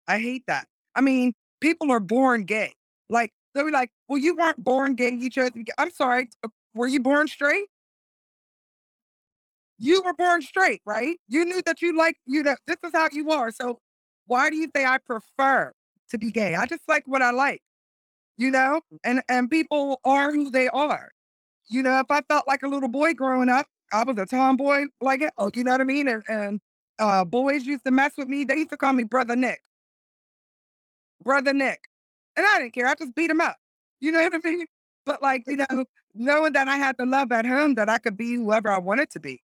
[0.07, 0.67] I hate that.
[0.95, 2.73] I mean, people are born gay.
[3.09, 5.11] Like, they'll be like, well, you weren't born gay.
[5.13, 5.51] You chose.
[5.77, 6.29] I'm sorry.
[6.43, 7.67] uh, Were you born straight?
[9.77, 11.17] You were born straight, right?
[11.27, 13.51] You knew that you like, you know, this is how you are.
[13.51, 13.79] So
[14.27, 15.73] why do you say I prefer
[16.09, 16.55] to be gay?
[16.55, 17.61] I just like what I like,
[18.37, 18.81] you know?
[19.03, 21.11] And and people are who they are.
[21.67, 24.85] You know, if I felt like a little boy growing up, I was a tomboy
[25.01, 25.33] like it.
[25.37, 26.07] Oh, you know what I mean?
[26.07, 26.59] And, and
[26.99, 28.43] uh, boys used to mess with me.
[28.43, 29.61] They used to call me Brother Nick.
[31.23, 31.79] Brother Nick.
[32.35, 32.87] And I didn't care.
[32.87, 33.57] I just beat him up.
[33.99, 34.65] You know what I mean?
[35.05, 38.17] But like, you know, knowing that I had the love at home that I could
[38.17, 39.41] be whoever I wanted to be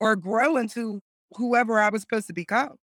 [0.00, 1.00] or grow into
[1.36, 2.76] whoever I was supposed to become.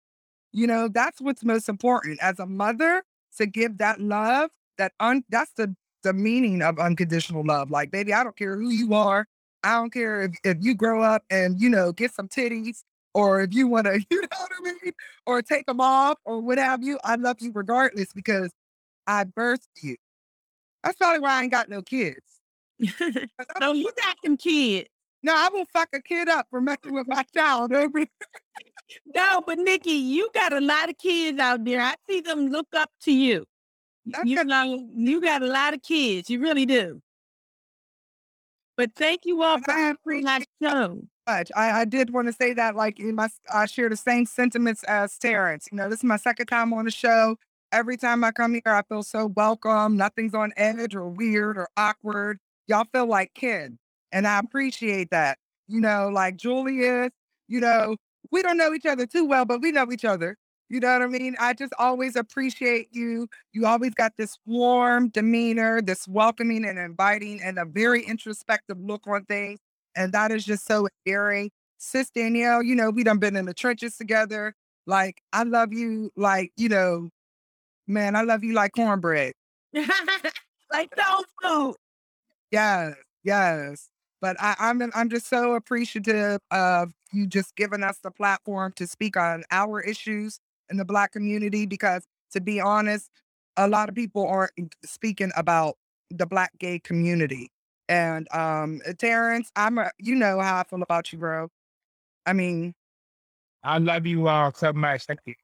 [0.53, 3.03] You know, that's what's most important as a mother
[3.39, 7.71] to give that love that un- that's the the meaning of unconditional love.
[7.71, 9.27] Like, baby, I don't care who you are.
[9.65, 13.41] I don't care if, if you grow up and, you know, get some titties or
[13.41, 14.93] if you want to, you know what I mean?
[15.27, 16.99] Or take them off or what have you.
[17.03, 18.53] I love you regardless because
[19.07, 19.97] I birthed you.
[20.85, 22.21] That's probably why I ain't got no kids.
[23.61, 24.89] so you got them kids.
[25.23, 27.73] No, I will fuck a kid up for messing with my child.
[27.73, 28.11] Every
[29.15, 31.81] No, but Nikki, you got a lot of kids out there.
[31.81, 33.47] I see them look up to you.
[34.23, 34.47] You good.
[34.47, 36.31] know, you got a lot of kids.
[36.31, 37.01] You really do.
[38.77, 41.03] But thank you all for I having appreciate that show.
[41.27, 41.51] much.
[41.57, 44.83] I, I did want to say that, like, in my, I share the same sentiments
[44.85, 45.69] as Terrence.
[45.71, 47.37] You know, this is my second time on the show.
[47.73, 49.97] Every time I come here, I feel so welcome.
[49.97, 52.39] Nothing's on edge or weird or awkward.
[52.69, 53.79] Y'all feel like kin,
[54.13, 55.39] and I appreciate that.
[55.69, 57.11] You know, like Julius.
[57.49, 57.97] You know,
[58.31, 60.37] we don't know each other too well, but we know each other.
[60.71, 61.37] You know what I mean?
[61.39, 63.29] I just always appreciate you.
[63.53, 69.07] You always got this warm demeanor, this welcoming and inviting, and a very introspective look
[69.07, 69.61] on things.
[69.95, 71.51] And that is just so endearing.
[71.79, 74.55] Sis Danielle, you know, we done been in the trenches together.
[74.87, 77.11] Like, I love you, like, you know,
[77.87, 79.35] man, I love you like cornbread.
[79.75, 81.75] like those food.
[82.51, 83.89] Yes, yes.
[84.21, 88.87] But I, I'm I'm just so appreciative of you just giving us the platform to
[88.87, 90.41] speak on our issues
[90.71, 93.11] in the Black community because, to be honest,
[93.57, 94.53] a lot of people aren't
[94.85, 95.77] speaking about
[96.11, 97.51] the Black gay community.
[97.89, 101.49] And um, uh, Terrence, I'm a, you know how I feel about you, bro.
[102.27, 102.75] I mean,
[103.63, 105.05] I love you all so much.
[105.05, 105.35] Thank you.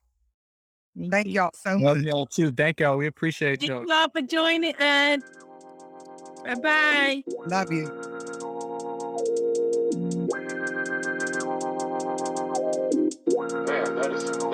[1.10, 1.82] Thank y'all so much.
[1.82, 2.50] Love y'all too.
[2.50, 2.96] Thank y'all.
[2.96, 3.86] We appreciate y'all.
[3.86, 5.22] Y'all for joining us.
[6.44, 7.24] Bye bye.
[7.46, 7.84] Love you.
[13.66, 14.49] Man, that is.